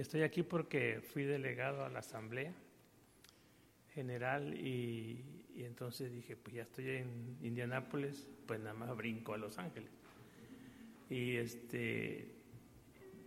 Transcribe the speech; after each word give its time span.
estoy 0.00 0.22
aquí 0.22 0.42
porque 0.42 1.00
fui 1.00 1.24
delegado 1.24 1.84
a 1.84 1.90
la 1.90 2.00
Asamblea 2.00 2.52
General 3.94 4.54
y, 4.54 5.24
entonces 5.56 6.10
dije, 6.12 6.36
pues 6.36 6.56
ya 6.56 6.62
estoy 6.62 6.88
en 6.88 7.36
Indianápolis, 7.42 8.26
pues 8.46 8.60
nada 8.60 8.72
más 8.72 8.96
brinco 8.96 9.34
a 9.34 9.38
Los 9.38 9.58
Ángeles. 9.58 9.90
Y 11.10 11.36
este, 11.36 12.30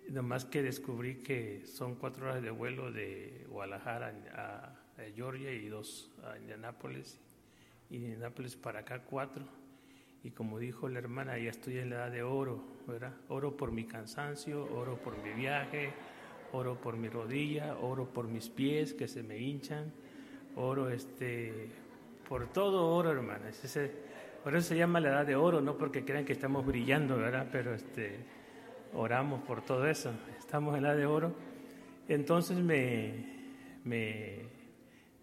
nomás 0.10 0.46
que 0.46 0.64
descubrí 0.64 1.20
que 1.20 1.66
son 1.66 1.96
cuatro 1.96 2.26
horas 2.26 2.42
de 2.42 2.50
vuelo 2.50 2.92
de 2.92 3.46
Guadalajara 3.50 4.14
a, 4.34 4.80
Georgia 5.16 5.52
y 5.52 5.68
dos 5.68 6.12
a 6.24 6.38
Indianápolis, 6.38 7.20
y 7.90 7.98
Indianápolis 7.98 8.56
para 8.56 8.80
acá 8.80 9.04
cuatro. 9.04 9.46
Y 10.24 10.32
como 10.32 10.58
dijo 10.58 10.88
la 10.88 11.00
hermana, 11.00 11.38
ya 11.38 11.50
estoy 11.50 11.80
en 11.80 11.90
la 11.90 11.96
edad 11.98 12.12
de 12.12 12.24
oro, 12.24 12.64
¿verdad? 12.88 13.14
Oro 13.28 13.58
por 13.58 13.72
mi 13.72 13.86
cansancio, 13.86 14.64
oro 14.74 14.98
por 14.98 15.22
mi 15.22 15.34
viaje, 15.34 15.92
oro 16.54 16.80
por 16.80 16.96
mi 16.96 17.10
rodilla, 17.10 17.76
oro 17.82 18.06
por 18.06 18.28
mis 18.28 18.48
pies 18.48 18.94
que 18.94 19.08
se 19.08 19.24
me 19.24 19.38
hinchan, 19.38 19.92
oro 20.56 20.90
este, 20.90 21.68
por 22.30 22.48
todo 22.54 22.90
oro, 22.90 23.12
hermana. 23.12 23.50
Ese, 23.50 23.92
por 24.44 24.56
eso 24.56 24.70
se 24.70 24.78
llama 24.78 25.00
la 25.00 25.10
edad 25.10 25.26
de 25.26 25.36
oro, 25.36 25.62
no 25.62 25.78
porque 25.78 26.06
crean 26.06 26.26
que 26.26 26.34
estamos 26.34 26.66
brillando, 26.66 27.18
¿verdad? 27.18 27.50
Pero 27.52 27.74
este, 27.74 28.18
oramos 28.94 29.42
por 29.42 29.64
todo 29.64 29.88
eso. 29.88 30.12
Estamos 30.38 30.78
en 30.78 30.84
la 30.84 30.90
edad 30.90 30.98
de 30.98 31.06
oro. 31.08 31.36
Entonces 32.08 32.58
me, 32.58 33.14
me 33.84 34.40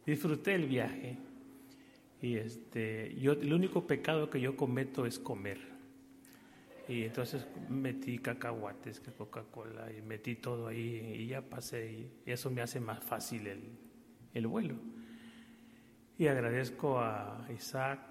disfruté 0.04 0.54
el 0.54 0.66
viaje. 0.66 1.16
Y 2.20 2.36
este, 2.36 3.14
yo, 3.18 3.32
el 3.32 3.52
único 3.52 3.86
pecado 3.86 4.28
que 4.28 4.40
yo 4.40 4.56
cometo 4.56 5.06
es 5.06 5.18
comer. 5.18 5.69
Y 6.90 7.04
entonces 7.04 7.46
metí 7.70 8.18
cacahuates, 8.18 9.00
Coca-Cola, 9.16 9.90
y 9.90 10.02
metí 10.02 10.34
todo 10.36 10.66
ahí 10.66 11.14
y 11.16 11.26
ya 11.28 11.40
pasé. 11.40 11.90
Y 12.26 12.30
eso 12.30 12.50
me 12.50 12.60
hace 12.60 12.80
más 12.80 13.02
fácil 13.02 13.46
el, 13.46 13.62
el 14.34 14.46
vuelo. 14.46 14.74
Y 16.18 16.26
agradezco 16.26 17.00
a 17.00 17.46
Isaac 17.56 18.10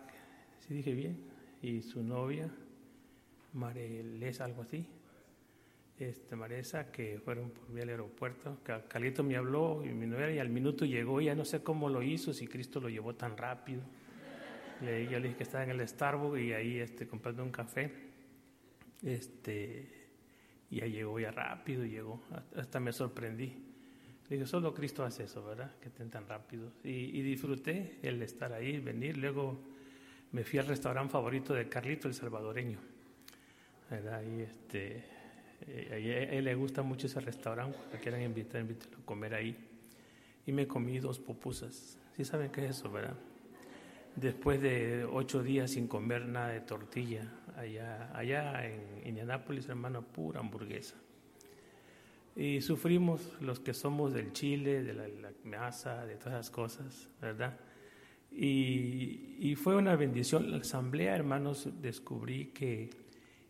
si 0.69 0.75
dije 0.75 0.93
bien, 0.93 1.17
y 1.63 1.81
su 1.81 2.03
novia, 2.03 2.47
Mareles, 3.53 4.39
algo 4.39 4.61
así, 4.61 4.85
este, 5.97 6.35
Maresa, 6.35 6.91
que 6.91 7.19
fueron 7.19 7.49
por 7.49 7.67
mí 7.69 7.81
al 7.81 7.89
aeropuerto. 7.89 8.59
Calito 8.87 9.23
me 9.23 9.35
habló 9.35 9.83
y 9.83 9.89
mi 9.89 10.05
novia 10.05 10.31
y 10.31 10.37
al 10.37 10.49
minuto 10.49 10.85
llegó, 10.85 11.21
ya 11.21 11.33
no 11.33 11.43
sé 11.43 11.63
cómo 11.63 11.89
lo 11.89 12.03
hizo, 12.03 12.33
si 12.33 12.47
Cristo 12.47 12.79
lo 12.79 12.87
llevó 12.87 13.15
tan 13.15 13.35
rápido. 13.35 13.81
Le, 14.81 15.07
yo 15.07 15.19
le 15.19 15.29
dije 15.29 15.37
que 15.37 15.43
estaba 15.43 15.63
en 15.63 15.71
el 15.71 15.87
Starbucks 15.87 16.39
y 16.39 16.53
ahí 16.53 16.77
este, 16.77 17.07
comprando 17.07 17.43
un 17.43 17.51
café. 17.51 18.08
Este, 19.03 19.87
ya 20.69 20.85
llegó 20.85 21.19
ya 21.19 21.31
rápido, 21.31 21.85
llegó, 21.85 22.21
hasta 22.55 22.79
me 22.79 22.93
sorprendí. 22.93 23.53
Dije, 24.29 24.45
solo 24.45 24.73
Cristo 24.73 25.03
hace 25.03 25.23
eso, 25.23 25.43
¿verdad? 25.43 25.71
Que 25.81 25.87
estén 25.87 26.09
tan 26.09 26.27
rápido. 26.27 26.71
Y, 26.83 27.21
disfruté 27.21 27.97
el 28.03 28.21
estar 28.21 28.53
ahí, 28.53 28.79
venir. 28.79 29.17
Luego 29.17 29.57
me 30.31 30.43
fui 30.43 30.59
al 30.59 30.67
restaurante 30.67 31.11
favorito 31.11 31.55
de 31.55 31.67
Carlito, 31.67 32.07
el 32.07 32.13
salvadoreño. 32.13 32.77
¿verdad? 33.89 34.21
Y 34.21 34.41
este, 34.41 35.03
eh, 35.67 36.27
a 36.29 36.35
él 36.35 36.45
le 36.45 36.53
gusta 36.53 36.83
mucho 36.83 37.07
ese 37.07 37.19
restaurante, 37.21 37.75
cuando 37.75 37.97
quieran 37.97 38.21
invitar, 38.21 38.61
invítenlo 38.61 38.99
a 38.99 39.05
comer 39.05 39.33
ahí. 39.33 39.57
Y 40.45 40.51
me 40.51 40.67
comí 40.67 40.99
dos 40.99 41.17
pupusas. 41.17 41.97
¿Sí 42.15 42.23
saben 42.23 42.51
qué 42.51 42.65
es 42.65 42.77
eso, 42.77 42.91
verdad? 42.91 43.17
Después 44.15 44.61
de 44.61 45.05
ocho 45.05 45.43
días 45.43 45.71
sin 45.71 45.87
comer 45.87 46.25
nada 46.25 46.49
de 46.49 46.61
tortilla, 46.61 47.31
allá, 47.55 48.11
allá 48.17 48.67
en 48.67 49.07
Indianápolis, 49.07 49.67
hermano, 49.69 50.01
pura 50.01 50.39
hamburguesa. 50.39 50.95
Y 52.35 52.61
sufrimos 52.61 53.37
los 53.41 53.59
que 53.59 53.73
somos 53.73 54.13
del 54.13 54.33
Chile, 54.33 54.83
de 54.83 54.93
la, 54.93 55.07
la 55.07 55.31
masa, 55.43 56.05
de 56.05 56.15
todas 56.15 56.33
esas 56.33 56.49
cosas, 56.49 57.09
¿verdad? 57.21 57.57
Y, 58.31 59.55
fue 59.55 59.75
una 59.75 59.95
bendición. 59.95 60.51
La 60.51 60.57
asamblea, 60.57 61.15
hermanos, 61.15 61.69
descubrí 61.81 62.47
que 62.47 62.89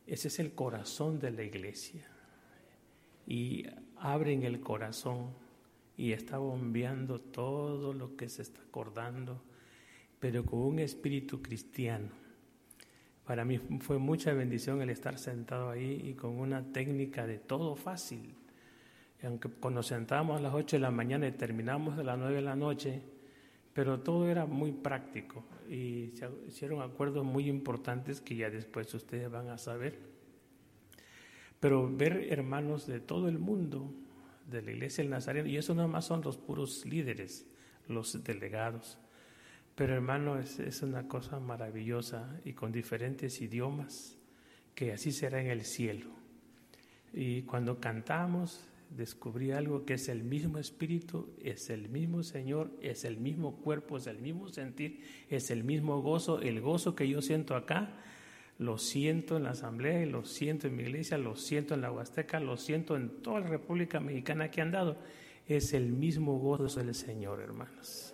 ese 0.08 0.28
es 0.30 0.40
el 0.40 0.54
corazón 0.54 1.20
de 1.20 1.32
la 1.32 1.44
iglesia. 1.44 2.10
Y 3.28 3.66
abren 3.98 4.44
el 4.44 4.60
corazón 4.62 5.34
y 5.98 6.14
está 6.14 6.38
bombeando 6.38 7.20
todo 7.20 7.94
lo 7.94 8.16
que 8.16 8.30
se 8.30 8.42
está 8.42 8.62
acordando, 8.62 9.44
pero 10.20 10.46
con 10.46 10.60
un 10.60 10.80
espíritu 10.80 11.42
cristiano. 11.42 12.10
Para 13.26 13.46
mí 13.46 13.60
fue 13.80 14.00
mucha 14.00 14.34
bendición 14.34 14.82
el 14.82 14.90
estar 14.90 15.18
sentado 15.18 15.70
ahí 15.70 16.02
y 16.04 16.14
con 16.14 16.40
una 16.40 16.72
técnica 16.72 17.28
de 17.28 17.38
todo 17.38 17.76
fácil. 17.76 18.36
Aunque 19.24 19.50
cuando 19.50 19.84
sentamos 19.84 20.40
a 20.40 20.42
las 20.42 20.54
8 20.54 20.78
de 20.78 20.82
la 20.82 20.92
mañana 20.92 21.28
y 21.28 21.32
terminamos 21.34 22.00
a 22.00 22.04
las 22.04 22.18
9 22.18 22.36
de 22.36 22.42
la 22.42 22.56
noche, 22.56 23.02
pero 23.74 24.00
todo 24.00 24.28
era 24.30 24.46
muy 24.46 24.72
práctico 24.72 25.44
y 25.70 26.12
se 26.16 26.28
hicieron 26.48 26.82
acuerdos 26.82 27.24
muy 27.24 27.48
importantes 27.48 28.20
que 28.20 28.36
ya 28.36 28.50
después 28.50 28.94
ustedes 28.94 29.30
van 29.30 29.50
a 29.50 29.58
saber. 29.58 30.00
Pero 31.60 31.90
ver 31.96 32.28
hermanos 32.32 32.88
de 32.88 33.00
todo 33.00 33.28
el 33.28 33.38
mundo, 33.38 33.94
de 34.50 34.62
la 34.62 34.72
iglesia 34.72 35.04
del 35.04 35.12
Nazareno, 35.12 35.48
y 35.48 35.58
eso 35.58 35.76
no 35.76 35.88
más 35.88 36.06
son 36.06 36.22
los 36.22 36.38
puros 36.38 36.86
líderes, 36.86 37.46
los 37.88 38.24
delegados. 38.24 38.98
Pero 39.80 39.94
hermano, 39.94 40.38
es, 40.38 40.82
una 40.82 41.08
cosa 41.08 41.40
maravillosa 41.40 42.42
y 42.44 42.52
con 42.52 42.74
diferentes 42.74 43.40
idiomas, 43.40 44.18
que 44.76 44.92
así 44.92 45.14
será 45.14 45.40
en 45.40 45.48
el 45.48 45.64
cielo. 45.64 46.10
Y 47.14 47.44
cuando 47.44 47.80
cantamos, 47.80 48.68
descubrí 48.90 49.52
algo 49.54 49.86
que 49.86 49.94
es 49.94 50.10
el 50.10 50.26
mismo 50.26 50.58
espíritu, 50.58 51.34
es 51.42 51.70
el 51.70 51.88
mismo 51.88 52.24
Señor, 52.24 52.72
es 52.82 53.06
el 53.06 53.16
mismo 53.16 53.56
cuerpo, 53.62 53.96
es 53.96 54.08
el 54.08 54.20
mismo 54.20 54.50
sentir, 54.50 55.00
es 55.30 55.50
el 55.50 55.64
mismo 55.64 56.02
gozo. 56.02 56.42
El 56.42 56.60
gozo 56.60 56.94
que 56.94 57.08
yo 57.08 57.22
siento 57.22 57.56
acá, 57.56 57.94
lo 58.58 58.78
siento 58.78 59.38
en 59.38 59.44
la 59.44 59.52
asamblea, 59.52 60.06
lo 60.08 60.26
siento 60.26 60.68
en 60.68 60.76
mi 60.76 60.84
iglesia, 60.84 61.18
lo 61.18 61.38
siento 61.38 61.74
en 61.74 61.80
la 61.80 61.90
Huasteca, 61.94 62.42
lo 62.42 62.58
siento 62.58 62.98
en 62.98 63.22
toda 63.22 63.40
la 63.40 63.48
República 63.48 64.02
Mexicana 64.02 64.52
que 64.52 64.60
han 64.60 64.72
dado. 64.72 64.98
Es 65.48 65.72
el 65.72 65.94
mismo 65.94 66.38
gozo 66.38 66.84
del 66.84 66.94
Señor, 66.94 67.40
hermanos. 67.40 68.14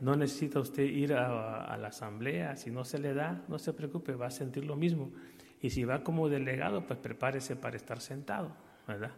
No 0.00 0.16
necesita 0.16 0.60
usted 0.60 0.84
ir 0.84 1.12
a, 1.14 1.76
la 1.76 1.88
asamblea, 1.88 2.56
si 2.56 2.70
no 2.70 2.84
se 2.84 2.98
le 2.98 3.14
da, 3.14 3.44
no 3.48 3.58
se 3.58 3.72
preocupe, 3.72 4.14
va 4.14 4.26
a 4.26 4.30
sentir 4.30 4.64
lo 4.64 4.76
mismo. 4.76 5.12
Y 5.60 5.70
si 5.70 5.84
va 5.84 6.02
como 6.02 6.28
delegado, 6.28 6.86
pues 6.86 6.98
prepárese 6.98 7.54
para 7.54 7.76
estar 7.76 8.00
sentado, 8.00 8.56
¿verdad? 8.88 9.12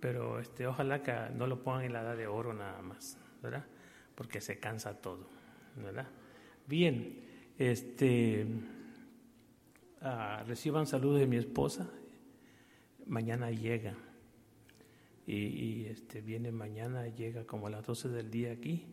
pero 0.00 0.40
este, 0.40 0.66
ojalá 0.66 1.02
que 1.02 1.12
no 1.34 1.46
lo 1.46 1.62
pongan 1.62 1.84
en 1.84 1.92
la 1.92 2.02
edad 2.02 2.16
de 2.16 2.26
oro 2.26 2.52
nada 2.52 2.80
más, 2.82 3.18
¿verdad? 3.42 3.64
Porque 4.14 4.40
se 4.40 4.58
cansa 4.58 5.00
todo, 5.00 5.26
¿verdad? 5.76 6.06
Bien, 6.66 7.24
este, 7.58 8.46
ah, 10.02 10.44
reciban 10.46 10.86
saludos 10.86 11.20
de 11.20 11.26
mi 11.26 11.36
esposa, 11.36 11.90
mañana 13.06 13.50
llega, 13.50 13.94
y, 15.26 15.86
este, 15.86 16.20
viene 16.20 16.52
mañana, 16.52 17.08
llega 17.08 17.44
como 17.44 17.66
a 17.66 17.70
las 17.70 17.84
12 17.84 18.10
del 18.10 18.30
día 18.30 18.52
aquí, 18.52 18.86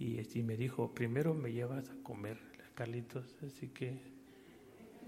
y, 0.00 0.18
este, 0.18 0.42
me 0.42 0.56
dijo, 0.56 0.92
primero 0.92 1.34
me 1.34 1.52
llevas 1.52 1.88
a 1.90 2.02
comer, 2.02 2.38
Carlitos, 2.74 3.36
así 3.46 3.68
que 3.68 4.00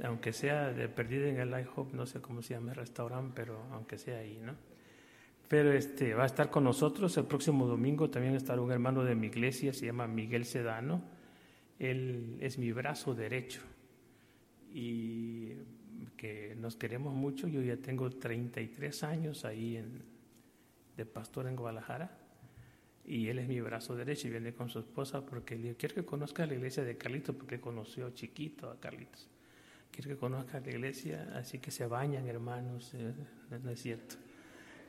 aunque 0.02 0.32
sea 0.32 0.72
de 0.72 0.88
perdida 0.88 1.28
en 1.28 1.40
el 1.40 1.48
IHOP, 1.58 1.92
no 1.94 2.06
sé 2.06 2.20
cómo 2.20 2.42
se 2.42 2.54
llama 2.54 2.70
el 2.70 2.76
restaurante, 2.76 3.32
pero 3.34 3.62
aunque 3.72 3.98
sea 3.98 4.18
ahí, 4.18 4.38
¿no? 4.38 4.54
pero 5.52 5.70
este, 5.74 6.14
va 6.14 6.22
a 6.22 6.26
estar 6.26 6.48
con 6.48 6.64
nosotros 6.64 7.14
el 7.18 7.26
próximo 7.26 7.66
domingo. 7.66 8.08
También 8.08 8.34
estará 8.34 8.62
un 8.62 8.72
hermano 8.72 9.04
de 9.04 9.14
mi 9.14 9.26
iglesia, 9.26 9.74
se 9.74 9.84
llama 9.84 10.06
Miguel 10.06 10.46
Sedano. 10.46 11.02
Él 11.78 12.38
es 12.40 12.56
mi 12.56 12.72
brazo 12.72 13.14
derecho 13.14 13.60
y 14.72 15.52
que 16.16 16.56
nos 16.56 16.76
queremos 16.76 17.12
mucho. 17.12 17.48
Yo 17.48 17.60
ya 17.60 17.76
tengo 17.76 18.08
33 18.08 19.04
años 19.04 19.44
ahí 19.44 19.76
en, 19.76 20.02
de 20.96 21.04
pastor 21.04 21.46
en 21.46 21.56
Guadalajara 21.56 22.21
y 23.04 23.28
él 23.28 23.38
es 23.38 23.48
mi 23.48 23.60
brazo 23.60 23.96
derecho 23.96 24.28
y 24.28 24.30
viene 24.30 24.52
con 24.52 24.68
su 24.68 24.78
esposa 24.78 25.24
porque 25.26 25.56
le 25.56 25.74
quiero 25.74 25.94
que 25.94 26.04
conozca 26.04 26.46
la 26.46 26.54
iglesia 26.54 26.84
de 26.84 26.96
Carlitos 26.96 27.34
porque 27.34 27.60
conoció 27.60 28.10
chiquito 28.10 28.70
a 28.70 28.78
Carlitos. 28.78 29.28
Quiero 29.90 30.10
que 30.10 30.16
conozca 30.16 30.60
la 30.60 30.70
iglesia, 30.70 31.32
así 31.34 31.58
que 31.58 31.70
se 31.70 31.86
bañan 31.86 32.26
hermanos, 32.26 32.94
eh, 32.94 33.12
no 33.62 33.70
es 33.70 33.82
cierto. 33.82 34.16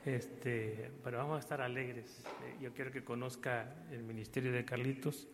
Este, 0.06 0.92
pero 1.04 1.18
vamos 1.18 1.38
a 1.38 1.40
estar 1.40 1.62
alegres. 1.62 2.24
Eh, 2.46 2.58
yo 2.62 2.74
quiero 2.74 2.92
que 2.92 3.04
conozca 3.04 3.74
el 3.92 4.04
ministerio 4.04 4.52
de 4.52 4.66
Carlitos 4.66 5.28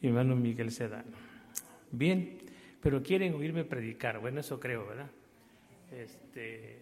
y 0.00 0.08
hermano 0.08 0.36
Miguel 0.36 0.70
Sedano. 0.70 1.12
Bien, 1.90 2.38
pero 2.80 3.02
quieren 3.02 3.34
oírme 3.34 3.64
predicar. 3.64 4.18
Bueno, 4.18 4.40
eso 4.40 4.58
creo, 4.58 4.86
¿verdad? 4.86 5.10
Este, 5.92 6.78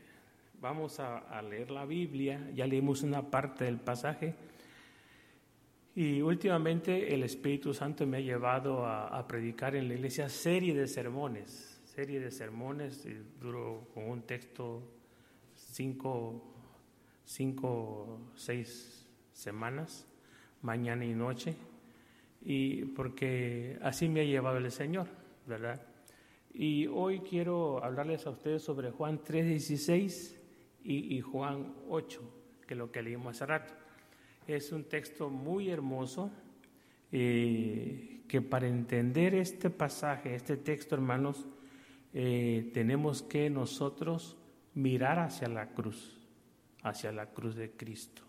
vamos 0.61 1.01
a, 1.01 1.43
leer 1.43 1.71
la 1.71 1.85
Biblia. 1.85 2.51
Ya 2.55 2.67
leímos 2.67 3.03
una 3.03 3.31
parte 3.31 3.65
del 3.65 3.79
pasaje. 3.79 4.35
Y 6.01 6.23
últimamente 6.23 7.13
el 7.13 7.25
Espíritu 7.25 7.75
Santo 7.75 8.07
me 8.07 8.17
ha 8.17 8.21
llevado 8.21 8.87
a, 8.87 9.29
predicar 9.29 9.77
en 9.77 9.87
la 9.87 9.93
iglesia 9.93 10.31
serie 10.31 10.73
de 10.73 10.87
sermones, 10.87 11.79
serie 11.85 12.21
de 12.21 12.31
sermones, 12.31 13.05
y 13.05 13.19
duro 13.39 13.87
con 13.93 14.09
un 14.09 14.23
texto 14.23 14.83
cinco 15.55 16.43
cinco 17.27 18.33
seis 18.35 19.07
semanas, 19.35 20.07
mañana 20.63 21.05
y 21.05 21.13
noche, 21.13 21.55
y 22.41 22.87
porque 22.87 23.79
así 23.83 24.09
me 24.09 24.23
ha 24.23 24.25
llevado 24.25 24.57
el 24.57 24.73
Señor, 24.73 25.07
¿verdad? 25.47 25.87
Y 26.55 26.87
hoy 26.87 27.21
quiero 27.21 27.85
hablarles 27.85 28.27
a 28.27 28.31
ustedes 28.31 28.63
sobre 28.63 28.91
Juan 28.91 29.23
3:16 29.23 30.39
y, 30.83 31.15
y 31.15 31.21
Juan 31.21 31.75
8, 31.91 32.23
que 32.67 32.73
es 32.73 32.79
lo 32.79 32.91
que 32.91 33.03
leímos 33.03 33.37
hace 33.37 33.45
rato. 33.45 33.80
Es 34.57 34.73
un 34.73 34.83
texto 34.83 35.31
muy 35.31 35.71
hermoso, 35.71 36.29
eh, 37.13 38.23
que 38.27 38.43
para 38.43 38.67
entender 38.67 39.33
este 39.37 39.71
pasaje, 39.71 40.35
este 40.35 40.57
texto, 40.57 40.97
hermanos, 40.97 41.47
eh, 42.13 42.69
tenemos 42.75 43.23
que 43.23 43.49
nosotros 43.49 44.37
mirar 44.75 45.21
hacia 45.21 45.49
la 45.49 45.69
cruz, 45.69 46.19
hacia 46.83 47.13
la 47.13 47.27
cruz 47.27 47.55
de 47.55 47.71
Cristo. 47.71 48.23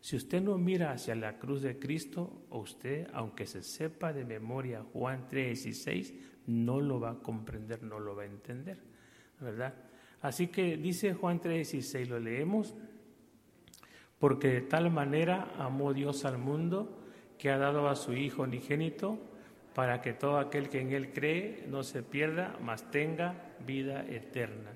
Si 0.00 0.16
usted 0.16 0.40
no 0.40 0.56
mira 0.56 0.92
hacia 0.92 1.14
la 1.14 1.38
cruz 1.38 1.60
de 1.60 1.78
Cristo, 1.78 2.46
usted, 2.48 3.08
aunque 3.12 3.46
se 3.46 3.62
sepa 3.62 4.14
de 4.14 4.24
memoria 4.24 4.82
Juan 4.94 5.28
3:16, 5.28 6.14
no 6.46 6.80
lo 6.80 6.98
va 6.98 7.10
a 7.10 7.18
comprender, 7.18 7.82
no 7.82 8.00
lo 8.00 8.16
va 8.16 8.22
a 8.22 8.26
entender, 8.26 8.78
¿verdad? 9.38 9.74
Así 10.22 10.46
que 10.46 10.78
dice 10.78 11.12
Juan 11.12 11.40
3:16, 11.42 12.08
lo 12.08 12.18
leemos, 12.18 12.74
porque 14.22 14.46
de 14.46 14.60
tal 14.60 14.88
manera 14.88 15.52
amó 15.58 15.92
Dios 15.92 16.24
al 16.24 16.38
mundo 16.38 16.88
que 17.38 17.50
ha 17.50 17.58
dado 17.58 17.88
a 17.88 17.96
su 17.96 18.12
Hijo 18.12 18.44
unigénito 18.44 19.18
para 19.74 20.00
que 20.00 20.12
todo 20.12 20.38
aquel 20.38 20.68
que 20.68 20.80
en 20.80 20.92
Él 20.92 21.12
cree 21.12 21.64
no 21.68 21.82
se 21.82 22.04
pierda, 22.04 22.56
mas 22.62 22.88
tenga 22.92 23.34
vida 23.66 24.06
eterna. 24.08 24.70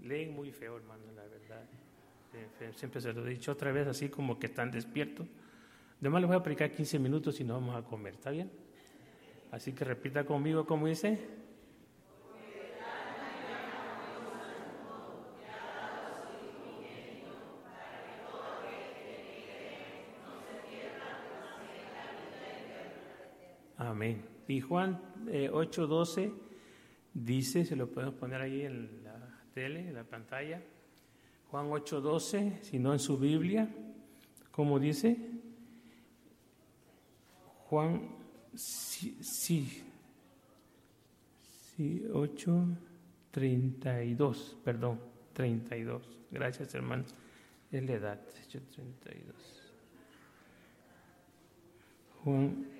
Leen 0.00 0.34
muy 0.34 0.50
feo, 0.50 0.78
hermano, 0.78 1.04
la 1.14 1.22
verdad. 1.22 1.62
Siempre 2.74 3.00
se 3.00 3.12
lo 3.12 3.24
he 3.24 3.30
dicho 3.30 3.52
otra 3.52 3.70
vez, 3.70 3.86
así 3.86 4.08
como 4.08 4.36
que 4.36 4.46
están 4.46 4.72
despiertos. 4.72 5.28
Además 6.00 6.22
les 6.22 6.26
voy 6.26 6.34
a 6.34 6.40
aplicar 6.40 6.72
15 6.72 6.98
minutos 6.98 7.38
y 7.38 7.44
nos 7.44 7.60
vamos 7.60 7.76
a 7.76 7.88
comer, 7.88 8.14
¿está 8.14 8.30
bien? 8.30 8.50
Así 9.52 9.74
que 9.74 9.84
repita 9.84 10.24
conmigo 10.24 10.66
como 10.66 10.88
dice. 10.88 11.20
Y 24.48 24.60
Juan 24.60 25.00
8:12 25.26 26.22
eh, 26.22 26.32
dice, 27.14 27.64
se 27.64 27.76
lo 27.76 27.90
podemos 27.90 28.14
poner 28.14 28.40
ahí 28.40 28.62
en 28.62 29.02
la 29.02 29.42
tele, 29.54 29.88
en 29.88 29.94
la 29.94 30.04
pantalla. 30.04 30.62
Juan 31.50 31.70
8:12, 31.70 32.62
si 32.62 32.78
no 32.78 32.92
en 32.92 32.98
su 32.98 33.18
Biblia, 33.18 33.68
¿cómo 34.50 34.78
dice? 34.78 35.16
Juan, 37.68 38.10
sí, 38.54 39.18
sí, 39.22 39.82
sí 41.76 42.04
8:32, 42.12 44.56
perdón, 44.62 45.00
32. 45.32 46.20
Gracias, 46.30 46.74
hermanos. 46.74 47.14
Es 47.72 47.82
la 47.82 47.92
edad, 47.92 48.20
8:32. 48.28 49.62
Juan 52.22 52.75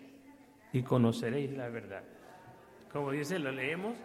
y 0.76 0.82
conoceréis 0.82 1.56
la 1.56 1.70
verdad. 1.70 2.02
Como 2.92 3.10
dice, 3.10 3.38
lo 3.38 3.50
leemos 3.50 3.96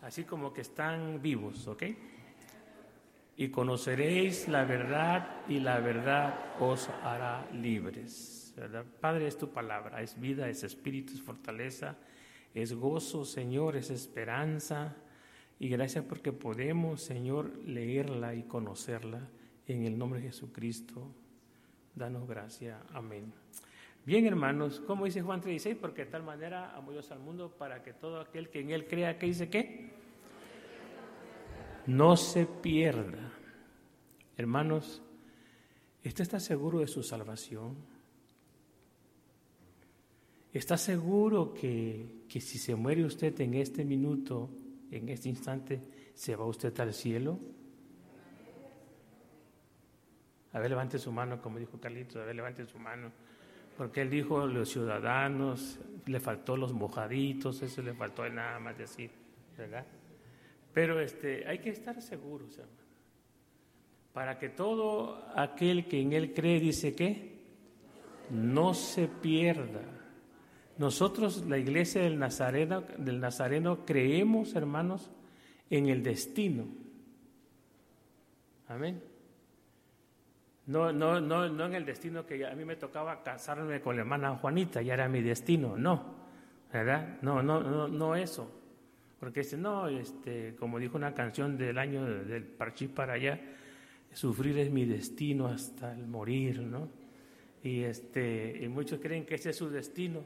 así 0.00 0.24
como 0.24 0.52
que 0.52 0.60
están 0.60 1.22
vivos, 1.22 1.68
¿ok? 1.68 1.84
Y 3.36 3.48
conoceréis 3.48 4.48
la 4.48 4.64
verdad 4.64 5.44
y 5.48 5.60
la 5.60 5.78
verdad 5.78 6.56
os 6.58 6.88
hará 7.04 7.48
libres. 7.52 8.56
Padre, 9.00 9.28
es 9.28 9.38
tu 9.38 9.52
palabra, 9.52 10.02
es 10.02 10.18
vida, 10.18 10.48
es 10.48 10.64
espíritu, 10.64 11.12
es 11.12 11.22
fortaleza, 11.22 11.96
es 12.54 12.74
gozo, 12.74 13.24
Señor, 13.24 13.76
es 13.76 13.90
esperanza. 13.90 14.96
Y 15.60 15.68
gracias 15.68 16.04
porque 16.04 16.32
podemos, 16.32 17.02
Señor, 17.02 17.56
leerla 17.64 18.34
y 18.34 18.42
conocerla. 18.42 19.28
En 19.68 19.84
el 19.84 19.96
nombre 19.96 20.20
de 20.20 20.26
Jesucristo, 20.26 21.14
danos 21.94 22.26
gracia. 22.26 22.82
Amén. 22.92 23.32
Bien, 24.04 24.26
hermanos, 24.26 24.80
como 24.80 25.04
dice 25.04 25.22
Juan 25.22 25.40
3:16, 25.40 25.76
porque 25.76 26.04
de 26.04 26.10
tal 26.10 26.24
manera 26.24 26.74
amó 26.74 26.90
Dios 26.90 27.12
al 27.12 27.20
mundo 27.20 27.52
para 27.56 27.84
que 27.84 27.92
todo 27.92 28.20
aquel 28.20 28.48
que 28.48 28.60
en 28.60 28.70
él 28.70 28.88
crea, 28.88 29.16
que 29.16 29.26
dice 29.26 29.48
qué? 29.48 29.90
No 31.86 32.16
se 32.16 32.46
pierda. 32.46 33.32
Hermanos, 34.36 35.02
¿usted 36.04 36.22
está 36.22 36.40
seguro 36.40 36.80
de 36.80 36.88
su 36.88 37.04
salvación? 37.04 37.76
¿Está 40.52 40.76
seguro 40.76 41.54
que, 41.54 42.24
que 42.28 42.40
si 42.40 42.58
se 42.58 42.74
muere 42.74 43.04
usted 43.04 43.40
en 43.40 43.54
este 43.54 43.84
minuto, 43.84 44.50
en 44.90 45.08
este 45.10 45.28
instante, 45.28 45.80
se 46.12 46.34
va 46.34 46.44
usted 46.44 46.78
al 46.80 46.92
cielo? 46.92 47.38
A 50.52 50.58
ver, 50.58 50.70
levante 50.70 50.98
su 50.98 51.12
mano, 51.12 51.40
como 51.40 51.58
dijo 51.58 51.80
Carlitos, 51.80 52.16
a 52.16 52.24
ver, 52.24 52.34
levante 52.34 52.66
su 52.66 52.78
mano 52.78 53.12
porque 53.76 54.02
él 54.02 54.10
dijo 54.10 54.46
los 54.46 54.70
ciudadanos, 54.70 55.78
le 56.06 56.20
faltó 56.20 56.56
los 56.56 56.72
mojaditos, 56.72 57.62
eso 57.62 57.82
le 57.82 57.94
faltó 57.94 58.28
nada 58.28 58.58
más 58.58 58.76
decir, 58.76 59.10
¿verdad? 59.56 59.86
Pero 60.72 61.00
este, 61.00 61.46
hay 61.46 61.58
que 61.58 61.70
estar 61.70 62.00
seguros, 62.00 62.58
hermano, 62.58 62.78
para 64.12 64.38
que 64.38 64.48
todo 64.48 65.26
aquel 65.36 65.86
que 65.86 66.00
en 66.00 66.12
él 66.12 66.32
cree, 66.34 66.60
dice 66.60 66.94
que 66.94 67.40
no 68.30 68.74
se 68.74 69.08
pierda. 69.08 69.82
Nosotros, 70.78 71.44
la 71.46 71.58
iglesia 71.58 72.02
del 72.02 72.18
Nazareno, 72.18 72.82
del 72.98 73.20
Nazareno, 73.20 73.84
creemos, 73.84 74.54
hermanos, 74.54 75.10
en 75.70 75.88
el 75.88 76.02
destino. 76.02 76.66
Amén. 78.68 79.11
No, 80.66 80.92
no, 80.92 81.20
no, 81.20 81.48
no 81.48 81.66
en 81.66 81.74
el 81.74 81.84
destino 81.84 82.24
que 82.24 82.46
a 82.46 82.54
mí 82.54 82.64
me 82.64 82.76
tocaba 82.76 83.22
casarme 83.22 83.80
con 83.80 83.96
la 83.96 84.02
hermana 84.02 84.36
Juanita, 84.36 84.80
ya 84.80 84.94
era 84.94 85.08
mi 85.08 85.20
destino, 85.20 85.76
no, 85.76 86.04
¿verdad? 86.72 87.18
No, 87.22 87.42
no, 87.42 87.60
no, 87.60 87.88
no 87.88 88.14
eso. 88.14 88.48
Porque 89.18 89.40
este, 89.40 89.56
no, 89.56 89.88
este, 89.88 90.54
como 90.56 90.78
dijo 90.78 90.96
una 90.96 91.14
canción 91.14 91.56
del 91.56 91.78
año 91.78 92.04
del 92.04 92.44
Parchí 92.44 92.86
para 92.86 93.14
allá, 93.14 93.40
sufrir 94.12 94.58
es 94.58 94.70
mi 94.70 94.84
destino 94.84 95.48
hasta 95.48 95.92
el 95.92 96.06
morir, 96.06 96.60
¿no? 96.60 96.88
Y, 97.62 97.82
este, 97.82 98.58
y 98.62 98.68
muchos 98.68 99.00
creen 99.00 99.24
que 99.24 99.36
ese 99.36 99.50
es 99.50 99.56
su 99.56 99.68
destino, 99.68 100.24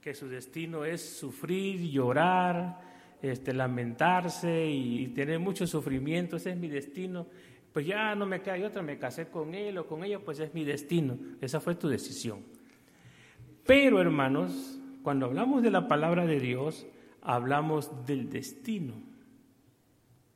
que 0.00 0.14
su 0.14 0.28
destino 0.28 0.84
es 0.84 1.18
sufrir, 1.18 1.80
llorar, 1.90 2.80
este, 3.20 3.52
lamentarse 3.52 4.66
y 4.66 5.08
tener 5.08 5.38
mucho 5.38 5.66
sufrimiento, 5.66 6.36
ese 6.36 6.50
es 6.50 6.56
mi 6.56 6.68
destino 6.68 7.26
pues 7.78 7.86
ya 7.86 8.16
no 8.16 8.26
me 8.26 8.42
cae 8.42 8.66
otra, 8.66 8.82
me 8.82 8.98
casé 8.98 9.28
con 9.28 9.54
él 9.54 9.78
o 9.78 9.86
con 9.86 10.02
ella, 10.02 10.18
pues 10.18 10.40
es 10.40 10.52
mi 10.52 10.64
destino. 10.64 11.16
Esa 11.40 11.60
fue 11.60 11.76
tu 11.76 11.86
decisión. 11.86 12.42
Pero 13.64 14.00
hermanos, 14.00 14.80
cuando 15.04 15.26
hablamos 15.26 15.62
de 15.62 15.70
la 15.70 15.86
palabra 15.86 16.26
de 16.26 16.40
Dios, 16.40 16.88
hablamos 17.22 18.04
del 18.04 18.28
destino. 18.30 18.94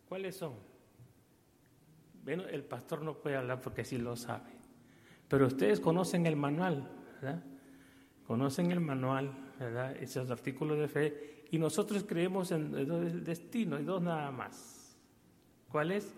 ¿Cuáles 0.08 0.36
son? 0.36 0.52
Bueno, 2.22 2.44
el 2.44 2.62
pastor 2.62 3.02
no 3.02 3.14
puede 3.14 3.34
hablar 3.34 3.60
porque 3.60 3.84
sí 3.84 3.98
lo 3.98 4.14
sabe. 4.14 4.52
Pero 5.26 5.48
ustedes 5.48 5.80
conocen 5.80 6.26
el 6.26 6.36
manual, 6.36 6.88
¿verdad? 7.20 7.42
Conocen 8.24 8.70
el 8.70 8.78
manual, 8.78 9.32
¿verdad? 9.58 9.96
Esos 9.96 10.30
artículos 10.30 10.78
de 10.78 10.86
fe. 10.86 11.44
Y 11.50 11.58
nosotros 11.58 12.04
creemos 12.04 12.52
en 12.52 12.72
el 12.72 13.24
destino, 13.24 13.80
y 13.80 13.82
dos 13.82 14.00
nada 14.00 14.30
más. 14.30 14.96
¿Cuál 15.68 15.90
es? 15.90 16.14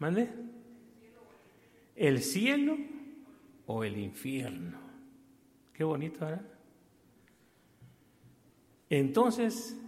¿Mande? 0.00 0.30
¿El 1.94 2.20
cielo 2.22 2.76
o 3.66 3.84
el 3.84 3.98
infierno? 3.98 4.78
Qué 5.72 5.84
bonito, 5.84 6.20
¿verdad? 6.20 6.42
Entonces, 8.88 9.78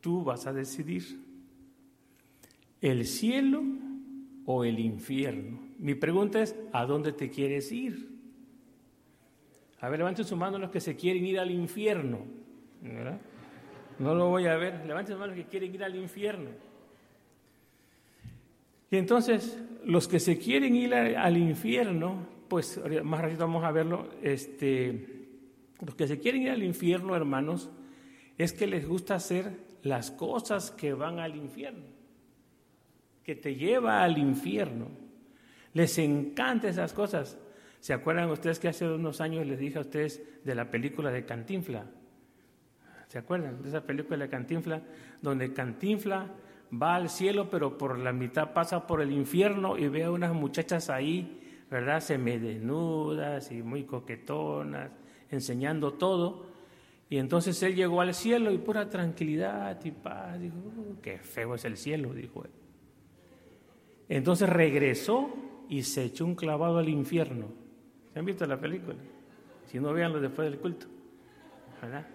tú 0.00 0.22
vas 0.22 0.46
a 0.46 0.52
decidir 0.52 1.18
el 2.82 3.06
cielo 3.06 3.62
o 4.44 4.64
el 4.64 4.78
infierno. 4.78 5.58
Mi 5.78 5.94
pregunta 5.94 6.42
es, 6.42 6.54
¿a 6.72 6.84
dónde 6.84 7.12
te 7.12 7.30
quieres 7.30 7.72
ir? 7.72 8.10
A 9.80 9.88
ver, 9.88 9.98
levanten 9.98 10.26
su 10.26 10.36
mano 10.36 10.58
los 10.58 10.70
que 10.70 10.80
se 10.80 10.94
quieren 10.94 11.24
ir 11.24 11.40
al 11.40 11.50
infierno. 11.50 12.18
No 13.98 14.14
lo 14.14 14.28
voy 14.28 14.46
a 14.46 14.56
ver. 14.56 14.84
Levanten 14.86 15.14
su 15.14 15.18
mano 15.18 15.34
los 15.34 15.42
que 15.42 15.50
quieren 15.50 15.74
ir 15.74 15.82
al 15.82 15.96
infierno. 15.96 16.50
Y 18.92 18.98
entonces, 18.98 19.58
los 19.86 20.06
que 20.06 20.20
se 20.20 20.36
quieren 20.36 20.76
ir 20.76 20.94
al 20.94 21.38
infierno, 21.38 22.26
pues 22.46 22.78
más 23.02 23.22
ratito 23.22 23.40
vamos 23.40 23.64
a 23.64 23.72
verlo, 23.72 24.10
este, 24.22 25.30
los 25.80 25.94
que 25.94 26.06
se 26.06 26.20
quieren 26.20 26.42
ir 26.42 26.50
al 26.50 26.62
infierno, 26.62 27.16
hermanos, 27.16 27.70
es 28.36 28.52
que 28.52 28.66
les 28.66 28.86
gusta 28.86 29.14
hacer 29.14 29.56
las 29.82 30.10
cosas 30.10 30.70
que 30.70 30.92
van 30.92 31.20
al 31.20 31.36
infierno. 31.36 31.86
que 33.24 33.34
te 33.34 33.54
lleva 33.54 34.02
al 34.02 34.18
infierno. 34.18 34.88
Les 35.72 35.96
encanta 35.96 36.68
esas 36.68 36.92
cosas. 36.92 37.38
¿Se 37.80 37.94
acuerdan 37.94 38.28
ustedes 38.30 38.58
que 38.58 38.68
hace 38.68 38.86
unos 38.86 39.22
años 39.22 39.46
les 39.46 39.58
dije 39.58 39.78
a 39.78 39.82
ustedes 39.82 40.20
de 40.44 40.54
la 40.54 40.70
película 40.70 41.10
de 41.10 41.24
Cantinfla? 41.24 41.86
¿Se 43.08 43.16
acuerdan 43.16 43.62
de 43.62 43.68
esa 43.70 43.86
película 43.86 44.18
de 44.18 44.28
Cantinfla? 44.28 44.82
Donde 45.22 45.54
Cantinfla 45.54 46.26
va 46.80 46.96
al 46.96 47.10
cielo, 47.10 47.48
pero 47.50 47.76
por 47.76 47.98
la 47.98 48.12
mitad 48.12 48.52
pasa 48.52 48.86
por 48.86 49.00
el 49.02 49.12
infierno 49.12 49.76
y 49.76 49.88
ve 49.88 50.04
a 50.04 50.10
unas 50.10 50.32
muchachas 50.32 50.90
ahí, 50.90 51.40
¿verdad? 51.70 52.00
Se 52.00 52.18
me 52.18 52.38
desnudas 52.38 53.52
y 53.52 53.62
muy 53.62 53.84
coquetonas, 53.84 54.90
enseñando 55.30 55.92
todo. 55.94 56.46
Y 57.10 57.18
entonces 57.18 57.62
él 57.62 57.74
llegó 57.74 58.00
al 58.00 58.14
cielo 58.14 58.52
y 58.52 58.58
pura 58.58 58.88
tranquilidad 58.88 59.84
y 59.84 59.90
paz. 59.90 60.40
Dijo, 60.40 60.56
uh, 60.56 61.00
qué 61.02 61.18
feo 61.18 61.54
es 61.54 61.64
el 61.66 61.76
cielo, 61.76 62.14
dijo 62.14 62.44
él. 62.44 62.50
Entonces 64.08 64.48
regresó 64.48 65.30
y 65.68 65.82
se 65.82 66.04
echó 66.04 66.24
un 66.24 66.34
clavado 66.34 66.78
al 66.78 66.88
infierno. 66.88 67.48
¿Se 68.12 68.18
han 68.18 68.24
visto 68.24 68.46
la 68.46 68.58
película? 68.58 68.96
Si 69.66 69.78
no, 69.78 69.92
véanlo 69.92 70.20
después 70.20 70.50
del 70.50 70.58
culto. 70.58 70.86
¿verdad? 71.80 72.06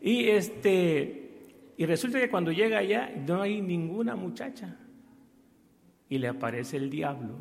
Y 0.00 0.28
este 0.28 1.27
y 1.78 1.86
resulta 1.86 2.18
que 2.18 2.28
cuando 2.28 2.50
llega 2.50 2.78
allá 2.78 3.08
no 3.24 3.40
hay 3.40 3.62
ninguna 3.62 4.16
muchacha. 4.16 4.76
Y 6.08 6.18
le 6.18 6.26
aparece 6.26 6.76
el 6.76 6.90
diablo. 6.90 7.36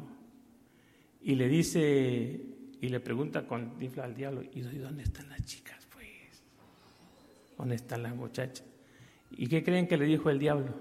Y 1.24 1.34
le 1.34 1.48
dice, 1.48 2.40
y 2.80 2.88
le 2.88 3.00
pregunta 3.00 3.48
con 3.48 3.74
al 4.00 4.14
diablo, 4.16 4.44
¿y 4.44 4.62
dónde 4.62 5.02
están 5.02 5.28
las 5.30 5.44
chicas, 5.44 5.88
pues? 5.92 6.44
¿Dónde 7.58 7.76
están 7.76 8.04
las 8.04 8.16
muchachas? 8.16 8.64
¿Y 9.32 9.48
qué 9.48 9.64
creen 9.64 9.88
que 9.88 9.98
le 9.98 10.06
dijo 10.06 10.30
el 10.30 10.38
diablo? 10.38 10.76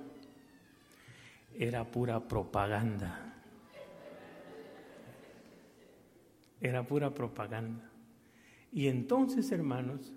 Era 1.59 1.91
pura 1.91 2.29
propaganda. 2.29 3.41
Era 6.61 6.87
pura 6.87 7.15
propaganda. 7.15 7.91
Y 8.71 8.89
entonces, 8.89 9.51
hermanos, 9.51 10.13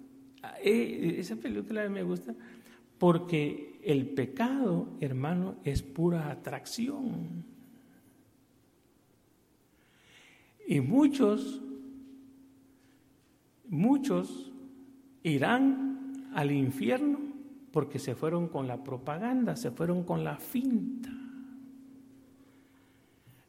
eh, 0.61 1.15
esa 1.17 1.37
película 1.37 1.87
me 1.87 2.03
gusta 2.03 2.35
porque 2.99 3.79
el 3.83 4.09
pecado, 4.09 4.89
hermano, 4.99 5.55
es 5.63 5.81
pura 5.81 6.29
atracción. 6.29 7.45
Y 10.67 10.81
muchos, 10.81 11.61
muchos 13.67 14.51
irán 15.23 16.29
al 16.35 16.51
infierno 16.51 17.19
porque 17.71 17.97
se 17.97 18.15
fueron 18.15 18.49
con 18.49 18.67
la 18.67 18.83
propaganda, 18.83 19.55
se 19.55 19.71
fueron 19.71 20.03
con 20.03 20.23
la 20.23 20.37
finta. 20.37 21.09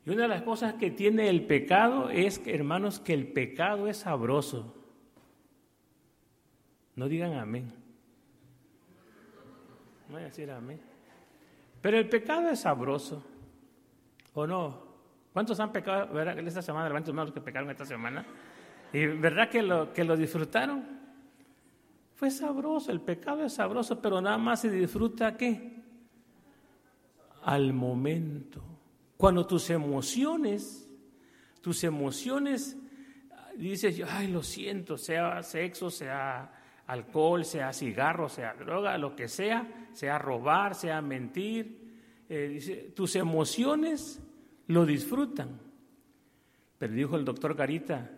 Y 0.07 0.11
una 0.11 0.23
de 0.23 0.29
las 0.29 0.43
cosas 0.43 0.75
que 0.75 0.91
tiene 0.91 1.29
el 1.29 1.47
pecado 1.47 2.09
es, 2.09 2.41
hermanos, 2.47 3.01
que 3.01 3.13
el 3.13 3.27
pecado 3.27 3.89
es 3.89 3.99
sabroso. 3.99 4.75
No 6.97 7.09
digan 7.09 7.35
amén. 7.35 7.80
No 10.11 10.17
voy 10.17 10.23
a 10.23 10.27
decir 10.27 10.51
amén. 10.51 10.81
Pero 11.81 11.97
el 11.97 12.09
pecado 12.09 12.49
es 12.49 12.59
sabroso. 12.59 13.25
¿O 14.35 14.45
no? 14.45 14.83
¿Cuántos 15.33 15.61
han 15.61 15.71
pecado 15.71 16.13
¿verdad? 16.13 16.37
esta 16.41 16.63
semana? 16.63 16.89
Levanten 16.89 17.15
los 17.15 17.31
que 17.31 17.41
pecaron 17.41 17.71
esta 17.71 17.87
semana. 17.87 18.27
¿Y 18.93 19.07
verdad 19.07 19.49
que 19.49 19.63
lo, 19.63 19.93
que 19.93 20.03
lo 20.03 20.17
disfrutaron? 20.17 20.85
Fue 22.17 22.29
sabroso, 22.29 22.91
el 22.91 23.01
pecado 23.01 23.45
es 23.45 23.55
sabroso, 23.55 24.03
pero 24.03 24.21
nada 24.21 24.37
más 24.37 24.63
se 24.63 24.71
disfruta 24.71 25.37
¿qué? 25.37 25.81
Al 27.45 27.73
momento. 27.73 28.65
Cuando 29.17 29.47
tus 29.47 29.71
emociones, 29.71 30.91
tus 31.61 31.85
emociones, 31.85 32.77
dices, 33.57 34.03
ay, 34.09 34.27
lo 34.27 34.43
siento, 34.43 34.99
sea 34.99 35.41
sexo, 35.45 35.89
sea 35.89 36.60
alcohol, 36.91 37.45
sea 37.45 37.73
cigarro, 37.73 38.29
sea 38.29 38.55
droga, 38.55 38.99
lo 38.99 39.15
que 39.15 39.29
sea, 39.29 39.89
sea 39.93 40.19
robar, 40.19 40.75
sea 40.75 41.01
mentir. 41.01 41.79
Eh, 42.29 42.93
tus 42.95 43.17
emociones 43.17 44.21
lo 44.67 44.85
disfrutan. 44.85 45.61
Pero 46.79 46.93
dijo 46.93 47.17
el 47.17 47.25
doctor 47.25 47.55
Garita, 47.55 48.11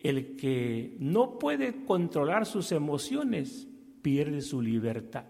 el 0.00 0.36
que 0.36 0.96
no 1.00 1.38
puede 1.38 1.84
controlar 1.84 2.46
sus 2.46 2.70
emociones 2.72 3.66
pierde 4.02 4.42
su 4.42 4.62
libertad. 4.62 5.24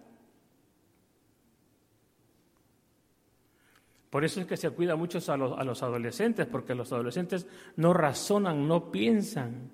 Por 4.11 4.25
eso 4.25 4.41
es 4.41 4.47
que 4.47 4.57
se 4.57 4.71
cuida 4.71 4.97
mucho 4.97 5.19
a 5.31 5.37
los, 5.37 5.59
a 5.59 5.65
los 5.65 5.83
adolescentes, 5.83 6.47
porque 6.47 6.75
los 6.75 6.93
adolescentes 6.93 7.47
no 7.77 7.93
razonan, 7.93 8.67
no 8.67 8.91
piensan, 8.91 9.71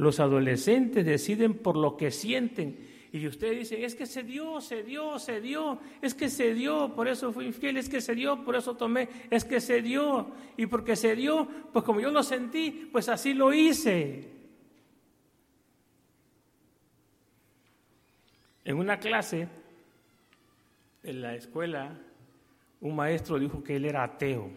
los 0.00 0.18
adolescentes 0.18 1.04
deciden 1.04 1.54
por 1.54 1.76
lo 1.76 1.96
que 1.96 2.10
sienten. 2.10 2.88
Y 3.12 3.26
usted 3.26 3.58
dice, 3.58 3.84
es 3.84 3.94
que 3.94 4.06
se 4.06 4.22
dio, 4.22 4.60
se 4.60 4.82
dio, 4.82 5.18
se 5.18 5.42
dio, 5.42 5.78
es 6.00 6.14
que 6.14 6.30
se 6.30 6.54
dio, 6.54 6.94
por 6.94 7.06
eso 7.06 7.32
fui 7.32 7.44
infiel, 7.44 7.76
es 7.76 7.88
que 7.88 8.00
se 8.00 8.14
dio, 8.14 8.42
por 8.42 8.56
eso 8.56 8.76
tomé, 8.76 9.08
es 9.30 9.44
que 9.44 9.60
se 9.60 9.82
dio. 9.82 10.30
Y 10.56 10.66
porque 10.66 10.96
se 10.96 11.14
dio, 11.14 11.46
pues 11.72 11.84
como 11.84 12.00
yo 12.00 12.10
lo 12.10 12.22
sentí, 12.22 12.88
pues 12.90 13.10
así 13.10 13.34
lo 13.34 13.52
hice. 13.52 14.26
En 18.64 18.78
una 18.78 18.98
clase, 18.98 19.48
en 21.02 21.20
la 21.20 21.34
escuela, 21.34 21.98
un 22.80 22.96
maestro 22.96 23.38
dijo 23.38 23.62
que 23.62 23.76
él 23.76 23.84
era 23.84 24.02
ateo, 24.02 24.50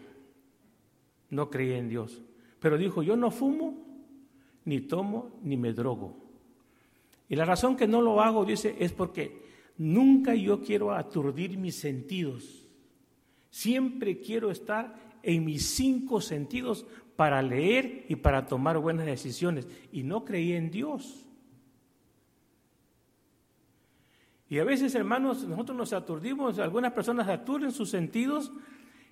no 1.28 1.50
creía 1.50 1.76
en 1.76 1.90
Dios, 1.90 2.22
pero 2.60 2.78
dijo, 2.78 3.02
yo 3.02 3.14
no 3.16 3.30
fumo 3.30 3.83
ni 4.64 4.80
tomo, 4.80 5.38
ni 5.42 5.56
me 5.56 5.72
drogo. 5.72 6.16
Y 7.28 7.36
la 7.36 7.44
razón 7.44 7.76
que 7.76 7.86
no 7.86 8.00
lo 8.00 8.20
hago, 8.20 8.44
dice, 8.44 8.76
es 8.78 8.92
porque 8.92 9.42
nunca 9.78 10.34
yo 10.34 10.60
quiero 10.62 10.92
aturdir 10.92 11.56
mis 11.58 11.76
sentidos. 11.76 12.66
Siempre 13.50 14.20
quiero 14.20 14.50
estar 14.50 14.94
en 15.22 15.44
mis 15.44 15.66
cinco 15.66 16.20
sentidos 16.20 16.86
para 17.16 17.42
leer 17.42 18.04
y 18.08 18.16
para 18.16 18.46
tomar 18.46 18.78
buenas 18.78 19.06
decisiones. 19.06 19.66
Y 19.92 20.02
no 20.02 20.24
creí 20.24 20.52
en 20.52 20.70
Dios. 20.70 21.24
Y 24.48 24.58
a 24.58 24.64
veces, 24.64 24.94
hermanos, 24.94 25.44
nosotros 25.44 25.76
nos 25.76 25.92
aturdimos, 25.92 26.58
algunas 26.58 26.92
personas 26.92 27.28
aturden 27.28 27.72
sus 27.72 27.90
sentidos 27.90 28.52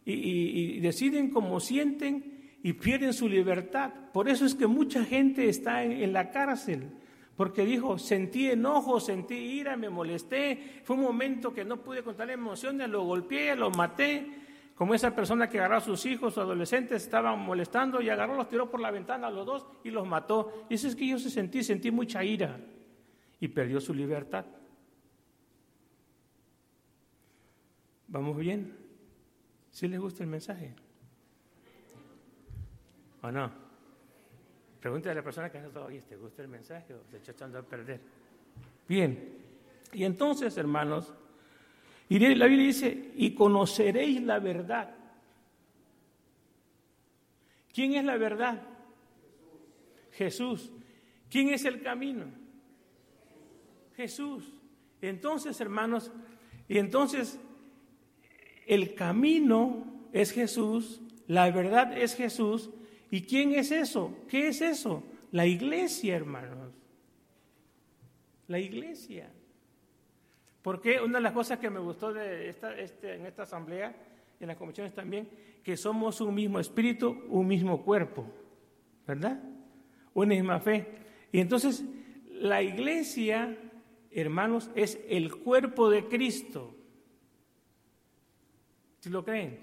y, 0.04 0.12
y 0.12 0.80
deciden 0.80 1.30
como 1.30 1.58
sienten 1.58 2.31
y 2.62 2.72
pierden 2.74 3.12
su 3.12 3.28
libertad. 3.28 3.92
Por 4.12 4.28
eso 4.28 4.46
es 4.46 4.54
que 4.54 4.66
mucha 4.66 5.04
gente 5.04 5.48
está 5.48 5.82
en, 5.84 6.12
la 6.12 6.30
cárcel, 6.30 6.90
porque 7.36 7.64
dijo, 7.64 7.98
sentí 7.98 8.50
enojo, 8.50 9.00
sentí 9.00 9.34
ira, 9.34 9.76
me 9.76 9.90
molesté, 9.90 10.80
fue 10.84 10.96
un 10.96 11.02
momento 11.02 11.52
que 11.52 11.64
no 11.64 11.78
pude 11.78 12.02
contar 12.02 12.30
emociones, 12.30 12.88
lo 12.88 13.02
golpeé, 13.04 13.56
lo 13.56 13.70
maté, 13.70 14.26
como 14.74 14.94
esa 14.94 15.14
persona 15.14 15.48
que 15.48 15.58
agarró 15.58 15.76
a 15.76 15.80
sus 15.80 16.06
hijos 16.06 16.38
o 16.38 16.40
adolescentes, 16.40 17.02
estaban 17.02 17.40
molestando 17.40 18.00
y 18.00 18.08
agarró, 18.08 18.36
los 18.36 18.48
tiró 18.48 18.70
por 18.70 18.80
la 18.80 18.90
ventana 18.90 19.26
a 19.26 19.30
los 19.30 19.46
dos 19.46 19.66
y 19.84 19.90
los 19.90 20.06
mató. 20.06 20.66
Y 20.70 20.74
eso 20.74 20.88
es 20.88 20.96
que 20.96 21.06
yo 21.06 21.18
se 21.18 21.30
sentí, 21.30 21.62
sentí 21.62 21.90
mucha 21.90 22.24
ira 22.24 22.58
y 23.38 23.48
perdió 23.48 23.80
su 23.80 23.92
libertad. 23.92 24.46
¿Vamos 28.08 28.36
bien? 28.36 28.76
¿Sí 29.70 29.88
les 29.88 30.00
gusta 30.00 30.22
el 30.22 30.30
mensaje? 30.30 30.74
¿O 33.22 33.30
no? 33.30 33.50
Pregúntale 34.80 35.12
a 35.12 35.14
la 35.14 35.22
persona 35.22 35.50
que 35.50 35.58
ha 35.58 35.66
estado, 35.66 35.86
¿te 35.86 36.16
gusta 36.16 36.42
el 36.42 36.48
mensaje 36.48 36.94
o 36.94 37.04
se 37.10 37.18
está 37.18 37.32
echando 37.32 37.58
a 37.58 37.62
perder? 37.62 38.00
Bien, 38.88 39.38
y 39.92 40.04
entonces, 40.04 40.56
hermanos, 40.56 41.12
y 42.08 42.18
la 42.18 42.46
Biblia 42.46 42.66
dice, 42.66 43.12
y 43.16 43.34
conoceréis 43.34 44.22
la 44.22 44.38
verdad. 44.38 44.94
¿Quién 47.72 47.94
es 47.94 48.04
la 48.04 48.16
verdad? 48.16 48.60
Jesús. 50.10 50.70
¿Quién 51.30 51.48
es 51.50 51.64
el 51.64 51.80
camino? 51.80 52.26
Jesús. 53.96 54.52
Entonces, 55.00 55.60
hermanos, 55.60 56.10
y 56.68 56.78
entonces 56.78 57.40
el 58.66 58.94
camino 58.94 60.08
es 60.12 60.32
Jesús, 60.32 61.00
la 61.26 61.50
verdad 61.50 61.96
es 61.96 62.14
Jesús, 62.14 62.70
¿Y 63.12 63.20
quién 63.20 63.52
es 63.52 63.70
eso? 63.70 64.10
¿Qué 64.26 64.48
es 64.48 64.62
eso? 64.62 65.04
La 65.32 65.46
iglesia, 65.46 66.16
hermanos. 66.16 66.72
La 68.48 68.58
iglesia. 68.58 69.30
Porque 70.62 70.98
una 70.98 71.18
de 71.18 71.22
las 71.22 71.34
cosas 71.34 71.58
que 71.58 71.68
me 71.68 71.78
gustó 71.78 72.14
de 72.14 72.48
esta, 72.48 72.74
este, 72.74 73.16
en 73.16 73.26
esta 73.26 73.42
asamblea 73.42 73.94
en 74.40 74.48
las 74.48 74.56
comisiones 74.56 74.94
también, 74.94 75.28
que 75.62 75.76
somos 75.76 76.22
un 76.22 76.34
mismo 76.34 76.58
espíritu, 76.58 77.22
un 77.28 77.46
mismo 77.46 77.82
cuerpo, 77.84 78.24
¿verdad? 79.06 79.42
Una 80.14 80.34
misma 80.34 80.58
fe. 80.58 80.86
Y 81.30 81.40
entonces 81.40 81.84
la 82.30 82.62
iglesia, 82.62 83.58
hermanos, 84.10 84.70
es 84.74 84.98
el 85.06 85.36
cuerpo 85.36 85.90
de 85.90 86.06
Cristo. 86.08 86.74
¿Sí 89.00 89.10
lo 89.10 89.22
creen? 89.22 89.60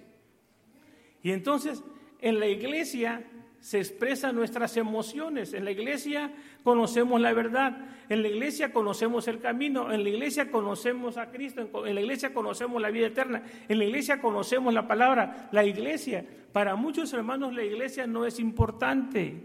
Y 1.24 1.32
entonces 1.32 1.84
en 2.22 2.40
la 2.40 2.46
iglesia 2.46 3.26
se 3.60 3.80
expresan 3.80 4.36
nuestras 4.36 4.78
emociones. 4.78 5.54
En 5.54 5.66
la 5.66 5.72
iglesia 5.72 6.32
conocemos 6.64 7.20
la 7.20 7.34
verdad. 7.34 7.78
En 8.08 8.22
la 8.22 8.30
iglesia 8.30 8.72
conocemos 8.72 9.28
el 9.28 9.40
camino. 9.40 9.92
En 9.92 10.04
la 10.04 10.10
iglesia 10.10 10.50
conocemos 10.50 11.18
a 11.18 11.30
Cristo. 11.30 11.86
En 11.86 11.96
la 11.96 12.02
iglesia 12.02 12.34
conocemos 12.34 12.82
la 12.82 12.90
vida 12.90 13.08
eterna. 13.08 13.44
En 13.68 13.78
la 13.78 13.86
iglesia 13.86 14.22
conocemos 14.22 14.74
la 14.74 14.88
palabra. 14.88 15.50
La 15.52 15.66
iglesia. 15.66 16.26
Para 16.54 16.76
muchos 16.76 17.12
hermanos 17.14 17.54
la 17.54 17.64
iglesia 17.64 18.08
no 18.08 18.26
es 18.26 18.40
importante. 18.40 19.44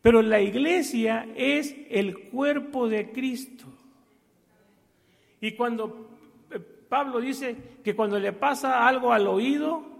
Pero 0.00 0.22
la 0.22 0.40
iglesia 0.40 1.26
es 1.36 1.74
el 1.90 2.28
cuerpo 2.30 2.88
de 2.88 3.12
Cristo. 3.12 3.66
Y 5.40 5.52
cuando 5.52 6.10
eh, 6.50 6.58
Pablo 6.58 7.20
dice 7.20 7.56
que 7.84 7.94
cuando 7.94 8.18
le 8.18 8.32
pasa 8.32 8.86
algo 8.86 9.12
al 9.12 9.26
oído, 9.26 9.93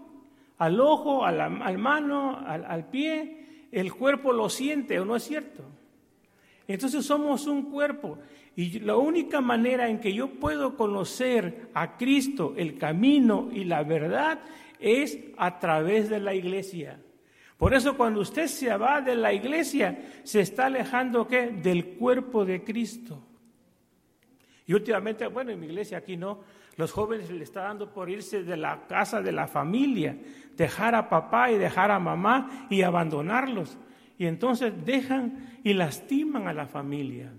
al 0.57 0.79
ojo, 0.79 1.25
a 1.25 1.31
la 1.31 1.45
al 1.45 1.77
mano, 1.77 2.39
al, 2.45 2.89
pie, 2.89 3.67
el 3.71 3.93
cuerpo 3.93 4.31
lo 4.31 4.49
siente, 4.49 4.99
¿o 4.99 5.05
no 5.05 5.15
es 5.15 5.23
cierto? 5.23 5.63
Entonces 6.67 7.05
somos 7.05 7.45
un 7.47 7.69
cuerpo 7.69 8.17
y 8.55 8.79
la 8.79 8.95
única 8.95 9.41
manera 9.41 9.89
en 9.89 9.99
que 9.99 10.13
yo 10.13 10.29
puedo 10.29 10.75
conocer 10.75 11.69
a 11.73 11.97
Cristo, 11.97 12.53
el 12.57 12.77
camino 12.77 13.49
y 13.51 13.65
la 13.65 13.83
verdad, 13.83 14.39
es 14.79 15.19
a 15.37 15.59
través 15.59 16.09
de 16.09 16.19
la 16.19 16.33
iglesia. 16.33 16.99
Por 17.57 17.73
eso 17.73 17.95
cuando 17.95 18.21
usted 18.21 18.47
se 18.47 18.75
va 18.77 19.01
de 19.01 19.15
la 19.15 19.33
iglesia, 19.33 19.97
se 20.23 20.41
está 20.41 20.65
alejando 20.65 21.27
¿qué? 21.27 21.47
del 21.47 21.95
cuerpo 21.97 22.45
de 22.45 22.63
Cristo. 22.63 23.21
Y 24.67 24.73
últimamente, 24.73 25.27
bueno, 25.27 25.51
en 25.51 25.59
mi 25.59 25.67
iglesia 25.67 25.99
aquí 25.99 26.17
no, 26.17 26.39
los 26.77 26.91
jóvenes 26.91 27.29
le 27.29 27.43
está 27.43 27.63
dando 27.63 27.91
por 27.91 28.09
irse 28.09 28.43
de 28.43 28.57
la 28.57 28.85
casa 28.87 29.21
de 29.21 29.31
la 29.31 29.47
familia, 29.47 30.17
dejar 30.55 30.95
a 30.95 31.09
papá 31.09 31.51
y 31.51 31.57
dejar 31.57 31.91
a 31.91 31.99
mamá 31.99 32.67
y 32.69 32.81
abandonarlos. 32.81 33.77
Y 34.17 34.25
entonces 34.25 34.73
dejan 34.85 35.59
y 35.63 35.73
lastiman 35.73 36.47
a 36.47 36.53
la 36.53 36.67
familia. 36.67 37.33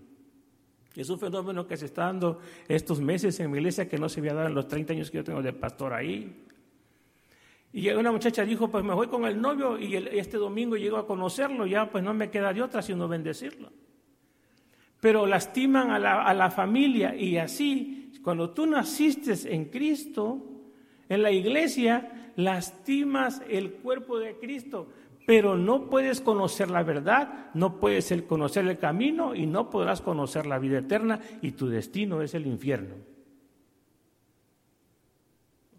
Es 0.94 1.10
un 1.10 1.18
fenómeno 1.18 1.66
que 1.66 1.76
se 1.76 1.86
está 1.86 2.04
dando 2.04 2.40
estos 2.68 3.00
meses 3.00 3.38
en 3.40 3.50
mi 3.50 3.58
iglesia 3.58 3.88
que 3.88 3.98
no 3.98 4.08
se 4.08 4.20
había 4.20 4.32
dado 4.34 4.48
en 4.48 4.54
los 4.54 4.66
30 4.66 4.94
años 4.94 5.10
que 5.10 5.18
yo 5.18 5.24
tengo 5.24 5.42
de 5.42 5.52
pastor 5.52 5.92
ahí. 5.92 6.44
Y 7.72 7.90
una 7.90 8.10
muchacha 8.10 8.42
dijo, 8.44 8.68
pues 8.68 8.82
me 8.82 8.94
voy 8.94 9.08
con 9.08 9.26
el 9.26 9.38
novio 9.38 9.78
y 9.78 9.94
este 9.96 10.38
domingo 10.38 10.76
llego 10.76 10.96
a 10.96 11.06
conocerlo, 11.06 11.66
ya 11.66 11.90
pues 11.90 12.02
no 12.02 12.14
me 12.14 12.30
queda 12.30 12.54
de 12.54 12.62
otra 12.62 12.80
sino 12.80 13.06
bendecirlo. 13.06 13.70
Pero 15.00 15.26
lastiman 15.26 15.90
a 15.90 15.98
la, 15.98 16.22
a 16.22 16.34
la 16.34 16.50
familia 16.50 17.14
y 17.14 17.36
así, 17.36 18.12
cuando 18.22 18.50
tú 18.50 18.66
naciste 18.66 19.34
en 19.54 19.66
Cristo, 19.66 20.42
en 21.08 21.22
la 21.22 21.30
iglesia, 21.30 22.32
lastimas 22.36 23.42
el 23.48 23.74
cuerpo 23.74 24.18
de 24.18 24.36
Cristo, 24.36 24.88
pero 25.26 25.56
no 25.56 25.90
puedes 25.90 26.20
conocer 26.20 26.70
la 26.70 26.82
verdad, 26.82 27.50
no 27.54 27.80
puedes 27.80 28.12
conocer 28.22 28.66
el 28.66 28.78
camino 28.78 29.34
y 29.34 29.46
no 29.46 29.70
podrás 29.70 30.00
conocer 30.00 30.46
la 30.46 30.58
vida 30.58 30.78
eterna 30.78 31.20
y 31.42 31.52
tu 31.52 31.68
destino 31.68 32.22
es 32.22 32.34
el 32.34 32.46
infierno. 32.46 32.94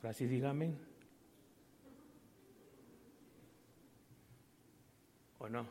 Así 0.04 0.26
dígame. 0.26 0.74
¿O 5.40 5.50
no? 5.50 5.66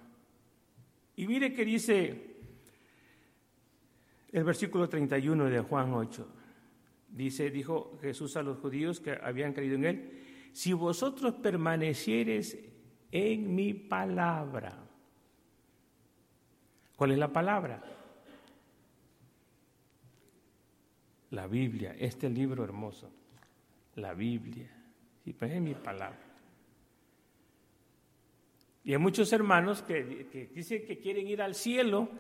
Y 1.17 1.27
mire 1.27 1.55
que 1.55 1.65
dice 1.65 2.36
el 4.37 4.45
versículo 4.45 4.87
31 4.87 5.47
de 5.47 5.61
Juan 5.61 5.95
8. 5.95 6.29
Dice, 7.09 7.51
dijo 7.51 7.99
Jesús 8.03 8.37
a 8.37 8.43
los 8.43 8.59
judíos 8.59 9.01
que 9.01 9.19
habían 9.23 9.55
creído 9.55 9.77
en 9.77 9.85
él, 9.87 10.23
si 10.53 10.75
vosotros 10.75 11.37
permanecieres 11.37 12.59
en 13.11 13.55
mi 13.55 13.73
palabra. 13.73 14.79
¿Cuál 16.97 17.13
es 17.13 17.19
la 17.19 17.33
palabra? 17.33 17.83
La 21.31 21.47
Biblia, 21.47 21.97
este 21.99 22.29
libro 22.29 22.63
hermoso, 22.63 23.11
la 23.95 24.13
Biblia. 24.13 24.71
Y 25.25 25.33
pues 25.33 25.51
es 25.51 25.63
mi 25.63 25.75
palabra. 25.75 26.21
Y 28.85 28.93
hay 28.93 28.99
muchos 28.99 29.33
hermanos 29.33 29.81
que, 29.81 30.49
dicen 30.55 30.85
que 30.85 30.99
quieren 30.99 31.27
ir 31.27 31.41
al 31.41 31.55
cielo, 31.55 32.11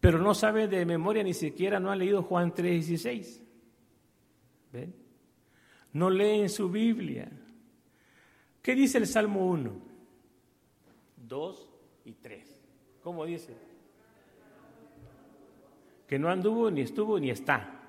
pero 0.00 0.18
no 0.18 0.34
saben 0.34 0.70
de 0.70 0.86
memoria, 0.86 1.22
ni 1.22 1.34
siquiera 1.34 1.78
no 1.78 1.90
han 1.90 1.98
leído 1.98 2.22
Juan 2.22 2.54
3:16. 2.54 3.42
¿Ven? 4.72 4.94
No 5.92 6.08
leen 6.08 6.48
su 6.48 6.70
Biblia. 6.70 7.30
¿Qué 8.62 8.74
dice 8.74 8.98
el 8.98 9.06
Salmo 9.06 9.46
1? 9.46 9.72
2 11.28 11.68
y 12.04 12.12
3. 12.12 12.60
¿Cómo 13.02 13.24
dice? 13.26 13.54
Que 16.06 16.18
no 16.18 16.28
anduvo, 16.28 16.70
ni 16.70 16.80
estuvo, 16.82 17.18
ni 17.18 17.30
está. 17.30 17.80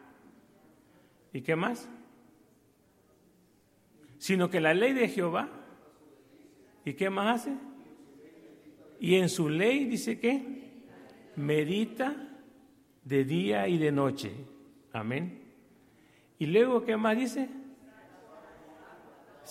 ¿Y 1.33 1.41
qué 1.41 1.55
más? 1.55 1.89
Sino 4.17 4.49
que 4.49 4.59
la 4.59 4.73
ley 4.73 4.93
de 4.93 5.07
Jehová. 5.07 5.49
¿Y 6.83 6.93
qué 6.93 7.09
más 7.09 7.41
hace? 7.41 7.55
Y 8.99 9.15
en 9.15 9.29
su 9.29 9.49
ley 9.49 9.85
dice 9.85 10.19
que 10.19 10.70
medita 11.35 12.15
de 13.03 13.23
día 13.23 13.67
y 13.67 13.77
de 13.77 13.91
noche. 13.91 14.31
Amén. 14.93 15.41
Y 16.39 16.47
luego, 16.47 16.83
¿qué 16.83 16.97
más 16.97 17.17
dice? 17.17 17.49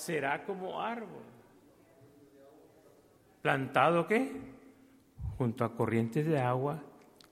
será 0.01 0.45
como 0.45 0.81
árbol. 0.81 1.23
¿Plantado 3.43 4.07
qué? 4.07 4.33
Junto 5.39 5.65
a 5.65 5.75
corrientes 5.75 6.27
de 6.27 6.39
agua 6.39 6.83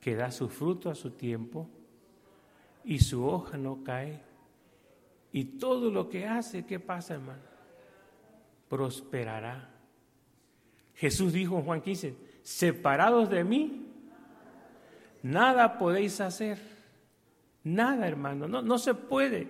que 0.00 0.14
da 0.14 0.30
su 0.30 0.48
fruto 0.48 0.90
a 0.90 0.94
su 0.94 1.10
tiempo 1.10 1.68
y 2.84 3.00
su 3.00 3.26
hoja 3.26 3.56
no 3.56 3.82
cae. 3.84 4.22
Y 5.32 5.44
todo 5.58 5.90
lo 5.90 6.08
que 6.08 6.26
hace, 6.26 6.64
¿qué 6.64 6.80
pasa, 6.80 7.14
hermano? 7.14 7.42
Prosperará. 8.68 9.70
Jesús 10.94 11.32
dijo 11.32 11.58
en 11.58 11.64
Juan 11.64 11.80
15, 11.80 12.16
separados 12.42 13.28
de 13.28 13.44
mí, 13.44 13.87
nada 15.22 15.78
podéis 15.78 16.20
hacer. 16.20 16.58
Nada, 17.64 18.06
hermano, 18.06 18.48
no, 18.48 18.62
no 18.62 18.78
se 18.78 18.94
puede. 18.94 19.48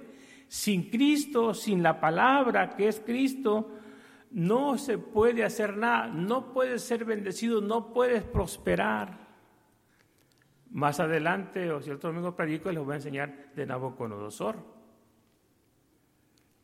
Sin 0.48 0.90
Cristo, 0.90 1.54
sin 1.54 1.82
la 1.82 2.00
palabra 2.00 2.70
que 2.70 2.88
es 2.88 3.00
Cristo, 3.00 3.78
no 4.30 4.76
se 4.78 4.98
puede 4.98 5.44
hacer 5.44 5.76
nada, 5.76 6.08
no 6.08 6.52
puedes 6.52 6.82
ser 6.82 7.04
bendecido, 7.04 7.60
no 7.60 7.92
puedes 7.92 8.22
prosperar. 8.24 9.28
Más 10.70 11.00
adelante, 11.00 11.70
o 11.70 11.80
si 11.80 11.90
otro 11.90 12.10
domingo 12.10 12.36
predico, 12.36 12.70
les 12.70 12.82
voy 12.82 12.92
a 12.92 12.96
enseñar 12.96 13.52
de 13.54 13.66
Nabucodonosor. 13.66 14.56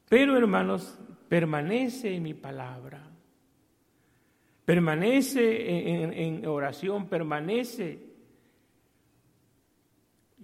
Pero 0.08 0.36
hermanos, 0.36 0.98
permanece 1.28 2.14
en 2.14 2.22
mi 2.22 2.34
palabra, 2.34 3.02
permanece 4.64 6.02
en, 6.02 6.12
en 6.12 6.46
oración, 6.46 7.08
permanece. 7.08 8.13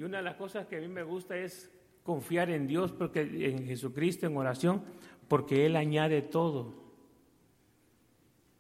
Y 0.01 0.03
una 0.03 0.17
de 0.17 0.23
las 0.23 0.37
cosas 0.37 0.67
que 0.67 0.79
a 0.79 0.81
mí 0.81 0.89
me 0.89 1.03
gusta 1.03 1.37
es 1.37 1.71
confiar 2.03 2.49
en 2.49 2.67
Dios, 2.67 2.91
porque 2.91 3.21
en 3.21 3.67
Jesucristo, 3.67 4.27
en 4.27 4.35
oración, 4.35 4.83
porque 5.29 5.67
Él 5.67 5.77
añade 5.77 6.23
todo. 6.23 6.73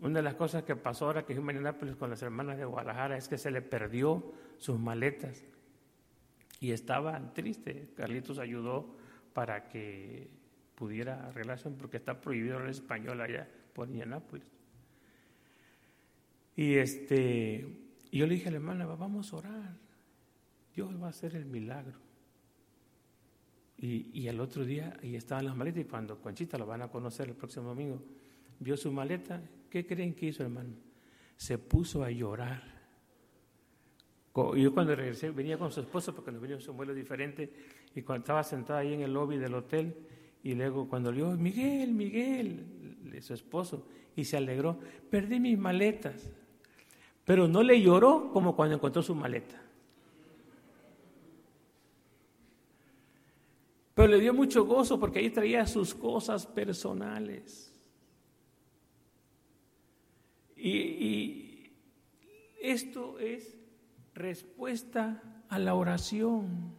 Una 0.00 0.18
de 0.18 0.22
las 0.22 0.34
cosas 0.34 0.64
que 0.64 0.76
pasó 0.76 1.06
ahora 1.06 1.24
que 1.24 1.34
fui 1.34 1.66
a 1.66 1.72
con 1.96 2.10
las 2.10 2.20
hermanas 2.20 2.58
de 2.58 2.66
Guadalajara 2.66 3.16
es 3.16 3.26
que 3.26 3.38
se 3.38 3.50
le 3.50 3.62
perdió 3.62 4.34
sus 4.58 4.78
maletas 4.78 5.42
y 6.60 6.72
estaban 6.72 7.32
tristes. 7.32 7.88
Carlitos 7.96 8.38
ayudó 8.38 8.94
para 9.32 9.66
que 9.66 10.28
pudiera 10.74 11.26
arreglarse 11.26 11.70
porque 11.70 11.96
está 11.96 12.20
prohibido 12.20 12.58
el 12.58 12.68
español 12.68 13.18
allá 13.18 13.48
por 13.72 13.88
Indianápolis. 13.88 14.46
Y 16.54 16.74
este, 16.74 17.66
yo 18.12 18.26
le 18.26 18.34
dije 18.34 18.48
a 18.48 18.50
la 18.50 18.58
hermana, 18.58 18.84
vamos 18.84 19.32
a 19.32 19.36
orar. 19.36 19.89
Dios 20.74 20.90
va 21.00 21.06
a 21.06 21.10
hacer 21.10 21.36
el 21.36 21.44
milagro. 21.44 21.98
Y, 23.78 24.10
y 24.12 24.28
al 24.28 24.40
otro 24.40 24.64
día, 24.64 24.96
ahí 25.02 25.16
estaban 25.16 25.46
las 25.46 25.56
maletas, 25.56 25.80
y 25.80 25.84
cuando 25.84 26.20
Conchita 26.20 26.58
lo 26.58 26.66
van 26.66 26.82
a 26.82 26.88
conocer 26.88 27.28
el 27.28 27.34
próximo 27.34 27.68
domingo, 27.68 28.02
vio 28.58 28.76
su 28.76 28.92
maleta, 28.92 29.42
¿qué 29.70 29.86
creen 29.86 30.14
que 30.14 30.26
hizo, 30.26 30.42
hermano? 30.42 30.74
Se 31.36 31.56
puso 31.56 32.04
a 32.04 32.10
llorar. 32.10 32.62
Yo 34.56 34.72
cuando 34.72 34.94
regresé, 34.94 35.30
venía 35.30 35.58
con 35.58 35.72
su 35.72 35.80
esposo, 35.80 36.14
porque 36.14 36.30
nos 36.30 36.40
venía 36.40 36.58
un 36.68 36.76
vuelo 36.76 36.94
diferente, 36.94 37.52
y 37.94 38.02
cuando 38.02 38.22
estaba 38.22 38.44
sentada 38.44 38.80
ahí 38.80 38.94
en 38.94 39.00
el 39.00 39.12
lobby 39.12 39.38
del 39.38 39.54
hotel, 39.54 39.94
y 40.42 40.54
luego 40.54 40.88
cuando 40.88 41.10
le 41.10 41.18
dijo, 41.18 41.32
Miguel, 41.32 41.92
Miguel, 41.92 43.18
su 43.20 43.34
esposo, 43.34 43.86
y 44.14 44.24
se 44.24 44.36
alegró, 44.36 44.78
perdí 45.10 45.40
mis 45.40 45.58
maletas. 45.58 46.30
Pero 47.24 47.48
no 47.48 47.62
le 47.62 47.80
lloró 47.80 48.30
como 48.32 48.56
cuando 48.56 48.76
encontró 48.76 49.02
su 49.02 49.14
maleta. 49.14 49.60
Pero 54.00 54.12
le 54.12 54.20
dio 54.20 54.32
mucho 54.32 54.64
gozo 54.64 54.98
porque 54.98 55.18
ahí 55.18 55.28
traía 55.28 55.66
sus 55.66 55.94
cosas 55.94 56.46
personales. 56.46 57.70
Y, 60.56 61.70
esto 62.62 63.18
es 63.18 63.58
respuesta 64.14 65.22
a 65.50 65.58
la 65.58 65.74
oración. 65.74 66.74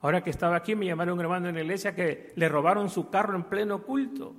Ahora 0.00 0.22
que 0.22 0.28
estaba 0.28 0.56
aquí 0.56 0.74
me 0.74 0.84
llamaron 0.84 1.18
hermano 1.20 1.48
en 1.48 1.54
la 1.54 1.62
iglesia 1.62 1.94
que 1.94 2.34
le 2.36 2.50
robaron 2.50 2.90
su 2.90 3.08
carro 3.08 3.34
en 3.34 3.44
pleno 3.44 3.82
culto. 3.82 4.36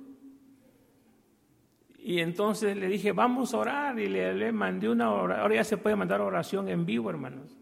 Y 1.98 2.20
entonces 2.20 2.76
le 2.76 2.86
dije, 2.86 3.10
vamos 3.10 3.54
a 3.54 3.58
orar. 3.58 3.98
Y 3.98 4.06
le, 4.06 4.52
mandé 4.52 4.88
una 4.88 5.12
oración. 5.12 5.42
Ahora 5.42 5.54
ya 5.56 5.64
se 5.64 5.78
puede 5.78 5.96
mandar 5.96 6.20
oración 6.20 6.68
en 6.68 6.86
vivo, 6.86 7.10
hermanos, 7.10 7.58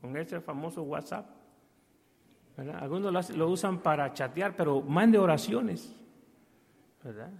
con 0.00 0.16
ese 0.16 0.40
famoso 0.40 0.84
WhatsApp. 0.84 1.37
Algunos 2.58 3.36
lo, 3.36 3.48
usan 3.48 3.80
para 3.80 4.12
chatear, 4.12 4.56
pero 4.56 4.82
mande 4.82 5.16
oraciones. 5.16 5.94
¿verdad? 7.02 7.30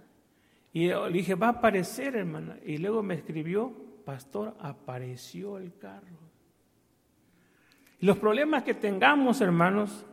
Y 0.71 0.87
le 0.87 1.11
dije, 1.11 1.35
va 1.35 1.47
a 1.47 1.51
aparecer, 1.51 2.15
hermana. 2.15 2.57
Y 2.65 2.77
luego 2.77 3.03
me 3.03 3.15
escribió, 3.15 3.73
pastor, 4.05 4.55
apareció 4.59 5.57
el 5.57 5.77
carro. 5.77 6.17
Y 7.99 8.05
los 8.05 8.17
problemas 8.17 8.63
que 8.63 8.75
tengamos, 8.75 9.41
hermanos, 9.41 10.05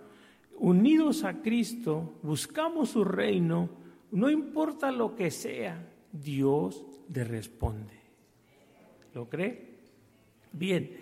unidos 0.58 1.22
a 1.22 1.34
Cristo, 1.40 2.18
buscamos 2.22 2.90
su 2.90 3.04
reino, 3.04 3.68
no 4.10 4.28
importa 4.28 4.90
lo 4.90 5.14
que 5.14 5.30
sea, 5.30 5.86
Dios 6.10 6.84
le 7.12 7.22
responde. 7.22 7.94
¿Lo 9.14 9.28
cree? 9.28 9.76
Bien. 10.52 10.96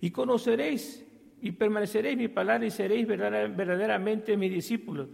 Y 0.00 0.10
conoceréis 0.10 1.04
y 1.42 1.52
permaneceréis 1.52 2.16
mi 2.16 2.28
palabra 2.28 2.66
y 2.66 2.70
seréis 2.70 3.06
verdaderamente 3.06 4.36
mis 4.36 4.52
discípulos. 4.52 5.08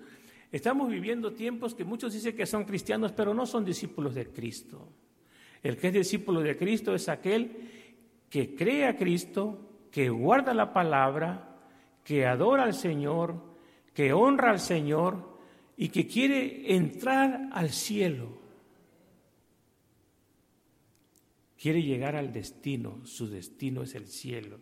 Estamos 0.50 0.88
viviendo 0.88 1.32
tiempos 1.32 1.74
que 1.74 1.84
muchos 1.84 2.12
dicen 2.12 2.36
que 2.36 2.46
son 2.46 2.64
cristianos, 2.64 3.12
pero 3.12 3.34
no 3.34 3.46
son 3.46 3.64
discípulos 3.64 4.14
de 4.14 4.28
Cristo. 4.28 4.88
El 5.62 5.76
que 5.76 5.88
es 5.88 5.94
discípulo 5.94 6.40
de 6.40 6.56
Cristo 6.56 6.94
es 6.94 7.08
aquel 7.08 7.50
que 8.30 8.54
cree 8.54 8.86
a 8.86 8.96
Cristo, 8.96 9.88
que 9.90 10.08
guarda 10.08 10.54
la 10.54 10.72
palabra, 10.72 11.56
que 12.04 12.26
adora 12.26 12.64
al 12.64 12.74
Señor, 12.74 13.42
que 13.92 14.12
honra 14.12 14.50
al 14.50 14.60
Señor 14.60 15.38
y 15.76 15.88
que 15.88 16.06
quiere 16.06 16.74
entrar 16.74 17.48
al 17.52 17.70
cielo. 17.70 18.38
Quiere 21.58 21.82
llegar 21.82 22.14
al 22.14 22.32
destino, 22.32 23.04
su 23.04 23.28
destino 23.28 23.82
es 23.82 23.94
el 23.94 24.06
cielo. 24.06 24.60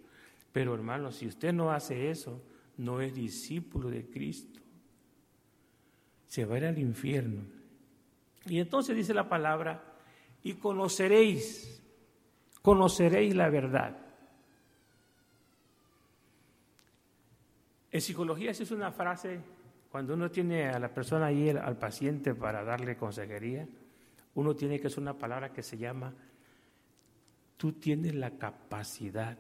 Pero 0.55 0.73
hermano, 0.73 1.11
si 1.11 1.27
usted 1.27 1.53
no 1.53 1.73
hace 1.73 2.13
eso, 2.13 2.41
no 2.77 3.01
es 3.01 3.13
discípulo 3.13 3.91
de 3.91 4.09
Cristo. 4.09 4.61
Se 6.29 6.45
va 6.45 6.55
a 6.55 6.59
ir 6.59 6.65
al 6.67 6.79
infierno. 6.79 7.43
Y 8.47 8.61
entonces 8.61 8.95
dice 8.95 9.13
la 9.13 9.29
palabra, 9.29 9.83
y 10.45 10.55
conoceréis, 10.55 11.83
conoceréis 12.63 13.35
la 13.35 13.49
verdad. 13.51 13.99
En 17.91 18.01
psicología 18.01 18.53
esa 18.53 18.63
es 18.63 18.71
una 18.71 18.93
frase, 18.93 19.41
cuando 19.91 20.15
uno 20.15 20.31
tiene 20.31 20.69
a 20.69 20.79
la 20.79 20.95
persona 20.95 21.27
ahí, 21.27 21.49
al 21.49 21.79
paciente, 21.79 22.33
para 22.33 22.63
darle 22.63 22.97
consejería, 22.97 23.67
uno 24.37 24.55
tiene 24.55 24.79
que 24.79 24.87
hacer 24.87 25.01
una 25.01 25.19
palabra 25.19 25.53
que 25.53 25.65
se 25.65 25.79
llama, 25.79 26.15
tú 27.57 27.73
tienes 27.73 28.15
la 28.15 28.39
capacidad 28.39 29.37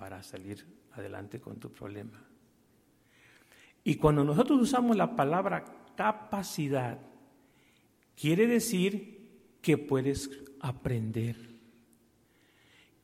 para 0.00 0.22
salir 0.22 0.66
adelante 0.92 1.38
con 1.38 1.60
tu 1.60 1.70
problema. 1.70 2.26
Y 3.84 3.96
cuando 3.96 4.24
nosotros 4.24 4.58
usamos 4.58 4.96
la 4.96 5.14
palabra 5.14 5.62
capacidad, 5.94 6.98
quiere 8.16 8.46
decir 8.46 9.58
que 9.60 9.76
puedes 9.76 10.30
aprender. 10.60 11.36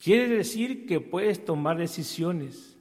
Quiere 0.02 0.26
decir 0.36 0.86
que 0.86 1.00
puedes 1.00 1.44
tomar 1.44 1.76
decisiones. 1.76 2.78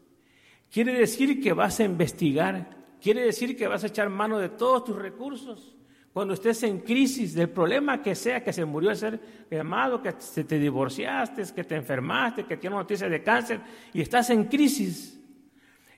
Quiere 0.71 0.93
decir 0.93 1.41
que 1.41 1.51
vas 1.51 1.81
a 1.81 1.83
investigar. 1.83 2.85
Quiere 3.01 3.25
decir 3.25 3.57
que 3.57 3.67
vas 3.67 3.83
a 3.83 3.87
echar 3.87 4.09
mano 4.09 4.39
de 4.39 4.47
todos 4.47 4.85
tus 4.85 4.95
recursos 4.95 5.75
cuando 6.15 6.33
estés 6.33 6.63
en 6.63 6.79
crisis 6.79 7.33
del 7.33 7.49
problema 7.49 8.01
que 8.01 8.15
sea, 8.15 8.41
que 8.41 8.53
se 8.53 8.63
murió 8.63 8.89
el 8.89 8.95
ser 8.95 9.19
amado, 9.59 10.01
que 10.01 10.13
te 10.13 10.57
divorciaste, 10.57 11.43
que 11.53 11.65
te 11.65 11.75
enfermaste, 11.75 12.45
que 12.45 12.55
tienes 12.55 12.79
noticia 12.79 13.09
de 13.09 13.21
cáncer 13.21 13.59
y 13.91 13.99
estás 13.99 14.29
en 14.29 14.45
crisis. 14.45 15.21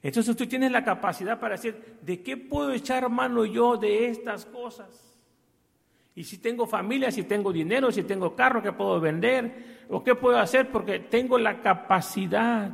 Entonces 0.02 0.36
tú 0.36 0.48
tienes 0.48 0.72
la 0.72 0.84
capacidad 0.84 1.40
para 1.40 1.54
decir, 1.54 2.00
¿de 2.02 2.24
qué 2.24 2.36
puedo 2.36 2.72
echar 2.72 3.08
mano 3.12 3.46
yo 3.46 3.78
de 3.78 4.08
estas 4.08 4.48
cosas? 4.48 4.90
Y 6.16 6.24
si 6.24 6.40
tengo 6.40 6.66
familia, 6.66 7.12
si 7.12 7.22
tengo 7.22 7.54
dinero, 7.54 7.92
si 7.92 8.02
tengo 8.02 8.36
carro 8.36 8.64
que 8.64 8.72
puedo 8.72 9.00
vender, 9.00 9.86
o 9.88 10.04
qué 10.04 10.16
puedo 10.16 10.40
hacer 10.40 10.72
porque 10.72 10.98
tengo 10.98 11.38
la 11.38 11.62
capacidad. 11.62 12.72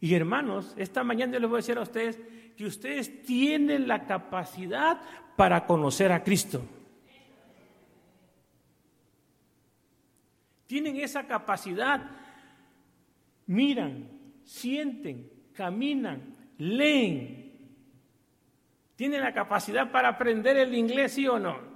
Y 0.00 0.14
hermanos, 0.14 0.72
esta 0.76 1.02
mañana 1.02 1.40
les 1.40 1.50
voy 1.50 1.56
a 1.56 1.62
decir 1.62 1.78
a 1.78 1.82
ustedes 1.82 2.20
que 2.56 2.66
ustedes 2.66 3.22
tienen 3.22 3.88
la 3.88 4.06
capacidad 4.06 5.00
para 5.42 5.66
conocer 5.66 6.12
a 6.12 6.22
Cristo. 6.22 6.62
Tienen 10.68 10.94
esa 11.00 11.26
capacidad, 11.26 12.00
miran, 13.48 14.08
sienten, 14.44 15.28
caminan, 15.52 16.36
leen. 16.58 17.56
Tienen 18.94 19.20
la 19.20 19.34
capacidad 19.34 19.90
para 19.90 20.10
aprender 20.10 20.56
el 20.56 20.76
inglés, 20.76 21.14
sí 21.14 21.26
o 21.26 21.40
no 21.40 21.71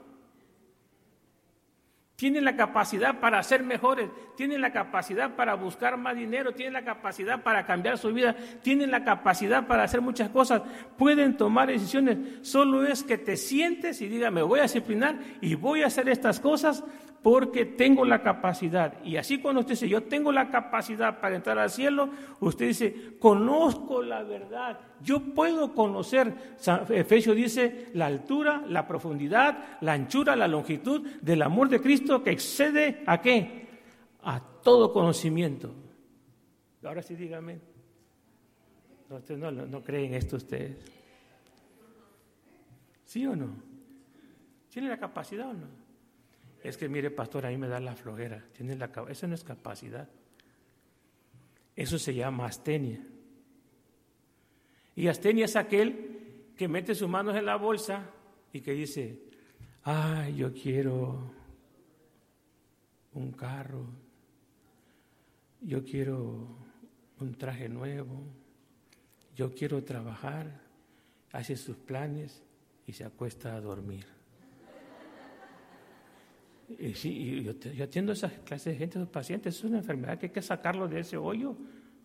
tienen 2.17 2.47
la 2.47 2.57
capacidad 2.57 3.21
para 3.21 3.43
ser 3.43 3.63
mejores, 3.63 4.09
tienen 4.37 4.63
la 4.63 4.73
capacidad 4.73 5.37
para 5.37 5.55
buscar 5.55 5.99
más 5.99 6.17
dinero, 6.17 6.53
tienen 6.53 6.73
la 6.73 6.85
capacidad 6.85 7.43
para 7.43 7.67
cambiar 7.67 7.99
su 7.99 8.13
vida, 8.13 8.35
tienen 8.63 8.91
la 8.91 9.05
capacidad 9.05 9.67
para 9.67 9.85
hacer 9.85 10.01
muchas 10.01 10.31
cosas, 10.31 10.63
pueden 10.97 11.37
tomar 11.37 11.69
decisiones. 11.69 12.19
Solo 12.41 12.87
es 12.87 13.03
que 13.03 13.19
te 13.19 13.37
sientes 13.37 14.01
y 14.01 14.09
diga, 14.09 14.31
me 14.31 14.41
voy 14.41 14.61
a 14.61 14.63
disciplinar 14.63 15.19
y 15.43 15.55
voy 15.55 15.83
a 15.83 15.89
hacer 15.89 16.09
estas 16.09 16.41
cosas 16.41 16.83
porque 17.23 17.65
tengo 17.65 18.05
la 18.05 18.23
capacidad. 18.23 19.03
Y 19.05 19.17
así 19.17 19.41
cuando 19.41 19.61
usted 19.61 19.73
dice, 19.73 19.89
yo 19.89 20.05
tengo 20.05 20.31
la 20.33 20.51
capacidad 20.51 21.21
para 21.21 21.37
entrar 21.37 21.59
al 21.59 21.71
cielo, 21.71 22.09
usted 22.41 22.69
dice, 22.69 23.17
conozco 23.19 24.03
la 24.03 24.23
verdad, 24.23 24.79
yo 25.03 25.21
puedo 25.35 25.75
conocer, 25.75 26.57
Efesios 26.89 27.37
dice, 27.37 27.89
la 27.95 28.07
altura, 28.07 28.63
la 28.69 28.87
profundidad, 28.87 29.79
la 29.81 29.93
anchura, 29.93 30.37
la 30.37 30.49
longitud 30.49 31.07
del 31.21 31.43
amor 31.43 31.69
de 31.69 31.81
Cristo 31.81 32.23
que 32.23 32.31
excede 32.31 33.03
a 33.07 33.21
qué? 33.21 33.67
A 34.23 34.41
todo 34.63 34.93
conocimiento. 34.93 35.75
Ahora 36.85 37.03
sí 37.03 37.17
dígame. 37.17 37.61
No, 39.09 39.51
no, 39.51 39.67
no 39.67 39.83
creen 39.83 40.15
esto 40.15 40.37
ustedes. 40.37 40.77
¿Sí 43.05 43.25
o 43.27 43.37
no? 43.37 43.49
¿Tiene 44.69 44.89
la 44.89 44.99
capacidad 44.99 45.49
o 45.49 45.55
no? 45.55 45.86
Es 46.67 46.77
que 46.77 46.89
mire, 46.89 47.13
pastor, 47.13 47.47
ahí 47.47 47.57
me 47.57 47.69
da 47.69 47.79
la 47.79 47.95
flojera. 47.95 48.45
Tiene 48.53 48.75
la, 48.75 48.91
eso 49.09 49.29
no 49.29 49.37
es 49.37 49.45
capacidad. 49.45 50.09
Eso 51.77 51.97
se 51.97 52.13
llama 52.13 52.47
astenia. 52.47 53.07
Y 54.97 55.07
astenia 55.07 55.45
es 55.45 55.55
aquel 55.55 56.51
que 56.57 56.67
mete 56.67 56.97
sus 56.97 57.09
manos 57.09 57.37
en 57.37 57.47
la 57.47 57.55
bolsa 57.55 58.11
y 58.53 58.63
que 58.63 58.73
dice, 58.73 59.21
ay, 59.85 60.35
yo 60.35 60.53
quiero 60.53 61.31
un 63.13 63.31
carro, 63.31 63.87
yo 65.61 65.85
quiero 65.85 66.49
un 67.21 67.35
traje 67.37 67.69
nuevo, 67.69 68.25
yo 69.37 69.55
quiero 69.55 69.85
trabajar, 69.85 70.63
hace 71.31 71.57
sus 71.57 71.77
planes 71.77 72.43
y 72.87 72.93
se 72.93 73.05
acuesta 73.05 73.55
a 73.55 73.61
dormir. 73.61 74.16
Y 76.69 77.43
yo, 77.43 77.53
atiendo 77.85 78.13
a 78.13 78.15
esas 78.15 78.33
clases 78.41 78.73
de 78.73 78.77
gente, 78.77 78.99
esos 78.99 79.09
pacientes, 79.09 79.57
es 79.57 79.65
una 79.65 79.79
enfermedad 79.79 80.19
que 80.19 80.27
hay 80.27 80.33
que 80.33 80.43
sacarlo 80.43 80.89
de 80.89 81.01
ese 81.01 81.17
hoyo, 81.17 81.57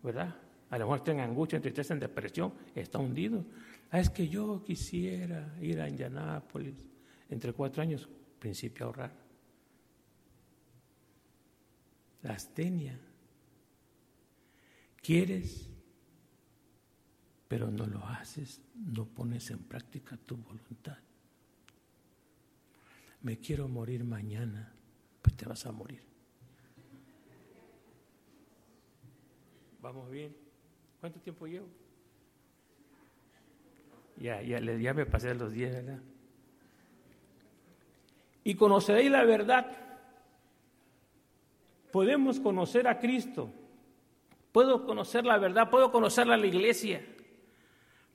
¿verdad? 0.02 0.34
A 0.70 0.78
lo 0.78 0.86
mejor 0.86 0.98
está 0.98 1.22
angustia, 1.22 1.56
en 1.56 1.62
tristeza, 1.62 1.94
en 1.94 2.00
depresión, 2.00 2.54
está 2.74 2.98
hundido. 2.98 3.44
Ah, 3.90 4.00
es 4.00 4.08
que 4.08 4.28
yo 4.28 4.62
quisiera 4.64 5.54
ir 5.60 5.80
a 5.80 5.88
Indianápolis 5.88 6.86
entre 7.28 7.52
cuatro 7.52 7.82
años, 7.82 8.08
principio 8.38 8.84
a 8.84 8.86
ahorrar. 8.86 9.12
La 12.22 12.34
astenia. 12.34 12.98
Quieres, 15.02 15.68
pero 17.48 17.70
no 17.70 17.86
lo 17.86 18.06
haces, 18.06 18.62
no 18.76 19.04
pones 19.06 19.50
en 19.50 19.58
práctica 19.58 20.16
tu 20.16 20.36
voluntad 20.36 20.98
me 23.22 23.38
quiero 23.38 23.68
morir 23.68 24.04
mañana, 24.04 24.72
pues 25.20 25.36
te 25.36 25.46
vas 25.46 25.64
a 25.66 25.72
morir. 25.72 26.02
Vamos 29.80 30.10
bien. 30.10 30.34
¿Cuánto 31.00 31.20
tiempo 31.20 31.46
llevo? 31.46 31.66
Ya, 34.16 34.40
ya, 34.42 34.60
ya 34.60 34.94
me 34.94 35.06
pasé 35.06 35.34
los 35.34 35.52
10, 35.52 35.72
¿verdad? 35.72 36.00
Y 38.44 38.54
conoceréis 38.54 39.10
la 39.10 39.24
verdad, 39.24 39.70
podemos 41.92 42.40
conocer 42.40 42.88
a 42.88 42.98
Cristo, 42.98 43.52
puedo 44.50 44.84
conocer 44.84 45.24
la 45.24 45.38
verdad, 45.38 45.70
puedo 45.70 45.92
conocer 45.92 46.28
a 46.30 46.36
la 46.36 46.46
iglesia, 46.46 47.04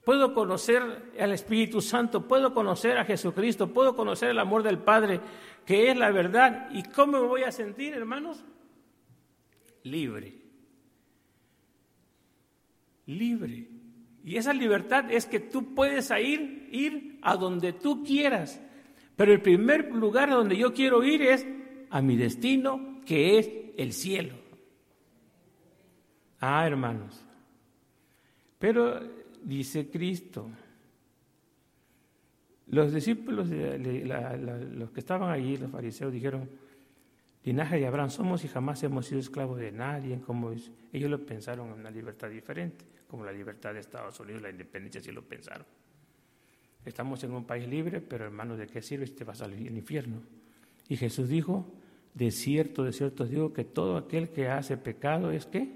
puedo 0.08 0.32
conocer 0.32 1.12
al 1.20 1.32
Espíritu 1.32 1.82
Santo, 1.82 2.26
puedo 2.26 2.54
conocer 2.54 2.96
a 2.96 3.04
Jesucristo, 3.04 3.74
puedo 3.74 3.94
conocer 3.94 4.30
el 4.30 4.38
amor 4.38 4.62
del 4.62 4.78
Padre, 4.78 5.20
que 5.66 5.90
es 5.90 5.98
la 5.98 6.10
verdad. 6.10 6.70
¿Y 6.72 6.82
cómo 6.84 7.20
me 7.20 7.26
voy 7.26 7.42
a 7.42 7.52
sentir, 7.52 7.92
hermanos? 7.92 8.42
Libre. 9.82 10.32
Libre. 13.04 13.68
Y 14.24 14.38
esa 14.38 14.54
libertad 14.54 15.12
es 15.12 15.26
que 15.26 15.40
tú 15.40 15.74
puedes 15.74 16.10
ir, 16.12 16.70
ir 16.72 17.18
a 17.20 17.36
donde 17.36 17.74
tú 17.74 18.02
quieras. 18.02 18.62
Pero 19.14 19.34
el 19.34 19.42
primer 19.42 19.92
lugar 19.92 20.30
donde 20.30 20.56
yo 20.56 20.72
quiero 20.72 21.04
ir 21.04 21.20
es 21.20 21.46
a 21.90 22.00
mi 22.00 22.16
destino, 22.16 23.02
que 23.04 23.38
es 23.38 23.50
el 23.76 23.92
cielo. 23.92 24.36
Ah, 26.40 26.66
hermanos. 26.66 27.22
Pero 28.58 29.18
dice 29.48 29.88
Cristo, 29.88 30.50
los 32.66 32.92
discípulos, 32.92 33.48
los 33.48 34.90
que 34.90 35.00
estaban 35.00 35.30
allí, 35.30 35.56
los 35.56 35.70
fariseos, 35.70 36.12
dijeron, 36.12 36.48
linaje 37.44 37.78
de 37.78 37.86
Abraham 37.86 38.10
somos 38.10 38.44
y 38.44 38.48
jamás 38.48 38.82
hemos 38.82 39.06
sido 39.06 39.20
esclavos 39.20 39.58
de 39.58 39.72
nadie. 39.72 40.20
Como 40.20 40.52
ellos 40.92 41.10
lo 41.10 41.24
pensaron 41.24 41.68
en 41.68 41.80
una 41.80 41.90
libertad 41.90 42.28
diferente, 42.28 42.84
como 43.08 43.24
la 43.24 43.32
libertad 43.32 43.72
de 43.72 43.80
Estados 43.80 44.20
Unidos, 44.20 44.42
la 44.42 44.50
independencia, 44.50 45.00
sí 45.00 45.12
lo 45.12 45.22
pensaron. 45.22 45.66
Estamos 46.84 47.24
en 47.24 47.32
un 47.32 47.44
país 47.44 47.66
libre, 47.66 48.02
pero 48.02 48.26
hermano, 48.26 48.54
¿de 48.54 48.66
qué 48.66 48.82
sirve 48.82 49.06
si 49.06 49.14
te 49.14 49.24
vas 49.24 49.40
al 49.40 49.58
infierno? 49.58 50.20
Y 50.88 50.96
Jesús 50.98 51.28
dijo, 51.30 51.72
de 52.12 52.30
cierto, 52.30 52.84
de 52.84 52.92
cierto 52.92 53.24
digo 53.24 53.54
que 53.54 53.64
todo 53.64 53.96
aquel 53.96 54.28
que 54.28 54.48
hace 54.48 54.76
pecado 54.76 55.30
es 55.30 55.46
qué? 55.46 55.72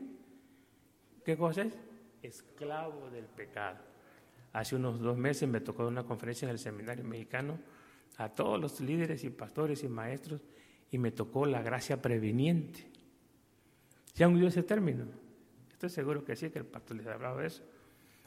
¿Qué 1.24 1.38
cosa 1.38 1.62
es? 1.62 1.91
Esclavo 2.22 3.10
del 3.10 3.24
pecado. 3.24 3.78
Hace 4.52 4.76
unos 4.76 5.00
dos 5.00 5.16
meses 5.16 5.48
me 5.48 5.60
tocó 5.60 5.86
una 5.86 6.04
conferencia 6.04 6.46
en 6.46 6.52
el 6.52 6.58
seminario 6.58 7.04
mexicano 7.04 7.58
a 8.18 8.28
todos 8.28 8.60
los 8.60 8.80
líderes 8.80 9.24
y 9.24 9.30
pastores 9.30 9.82
y 9.82 9.88
maestros 9.88 10.42
y 10.90 10.98
me 10.98 11.10
tocó 11.10 11.46
la 11.46 11.62
gracia 11.62 12.00
previniente. 12.00 12.90
¿Se 14.12 14.24
han 14.24 14.34
oído 14.34 14.48
ese 14.48 14.62
término? 14.62 15.06
Estoy 15.70 15.88
seguro 15.88 16.24
que 16.24 16.36
sí, 16.36 16.50
que 16.50 16.58
el 16.58 16.66
pastor 16.66 16.98
les 16.98 17.06
ha 17.06 17.14
hablado 17.14 17.38
de 17.38 17.46
eso. 17.46 17.62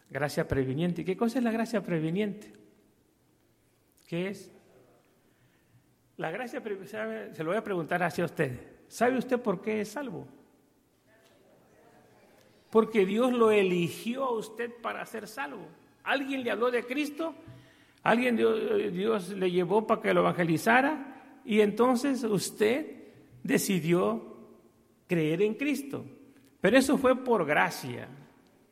Gracia 0.09 0.47
previniente. 0.47 1.05
¿Qué 1.05 1.15
cosa 1.15 1.37
es 1.37 1.43
la 1.43 1.51
gracia 1.51 1.81
previniente? 1.81 2.51
¿Qué 4.07 4.29
es? 4.29 4.51
La 6.17 6.31
gracia, 6.31 6.61
se 6.61 7.43
lo 7.43 7.49
voy 7.49 7.57
a 7.57 7.63
preguntar 7.63 8.01
hacia 8.01 8.25
usted. 8.25 8.59
¿Sabe 8.87 9.17
usted 9.17 9.39
por 9.39 9.61
qué 9.61 9.81
es 9.81 9.89
salvo? 9.89 10.27
Porque 12.75 13.05
Dios 13.05 13.31
lo 13.31 13.51
eligió 13.51 14.25
a 14.25 14.31
usted 14.31 14.69
para 14.81 15.05
ser 15.05 15.29
salvo. 15.29 15.65
Alguien 16.03 16.43
le 16.43 16.51
habló 16.51 16.69
de 16.69 16.83
Cristo, 16.83 17.33
alguien 18.03 18.35
Dios, 18.35 19.29
le 19.29 19.49
llevó 19.49 19.87
para 19.87 20.01
que 20.01 20.13
lo 20.13 20.19
evangelizara 20.19 21.39
y 21.45 21.61
entonces 21.61 22.25
usted 22.25 22.85
decidió 23.41 24.21
creer 25.07 25.41
en 25.41 25.53
Cristo. 25.53 26.03
Pero 26.59 26.77
eso 26.77 26.97
fue 26.97 27.15
por 27.23 27.45
gracia, 27.45 28.09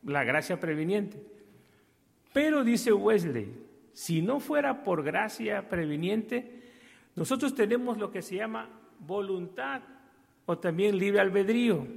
la 0.03 0.25
gracia 0.25 0.59
previniente. 0.59 1.25
Pero 2.33 2.65
dice 2.65 2.91
Wesley, 2.91 3.55
si 3.93 4.21
no 4.21 4.41
fuera 4.41 4.83
por 4.83 5.01
gracia 5.01 5.69
previniente, 5.69 6.61
nosotros 7.15 7.55
tenemos 7.55 7.97
lo 7.97 8.11
que 8.11 8.21
se 8.21 8.35
llama 8.35 8.67
voluntad 8.99 9.81
o 10.45 10.57
también 10.57 10.97
libre 10.97 11.21
albedrío, 11.21 11.87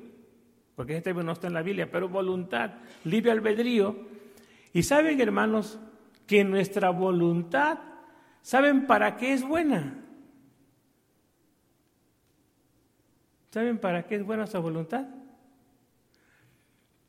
porque 0.77 0.97
este 0.97 1.11
término 1.11 1.25
no 1.25 1.33
está 1.33 1.49
en 1.49 1.55
la 1.55 1.63
Biblia, 1.63 1.91
pero 1.91 2.09
voluntad, 2.09 2.75
libre 3.05 3.33
albedrío. 3.33 3.97
Y 4.73 4.83
saben, 4.83 5.21
hermanos, 5.21 5.81
que 6.27 6.45
nuestra 6.45 6.91
voluntad, 6.91 7.79
¿saben 8.43 8.87
para 8.87 9.17
qué 9.17 9.33
es 9.33 9.43
buena? 9.43 10.05
¿Saben 13.51 13.79
para 13.79 14.07
qué 14.07 14.17
es 14.17 14.25
buena 14.25 14.43
nuestra 14.43 14.61
voluntad? 14.61 15.07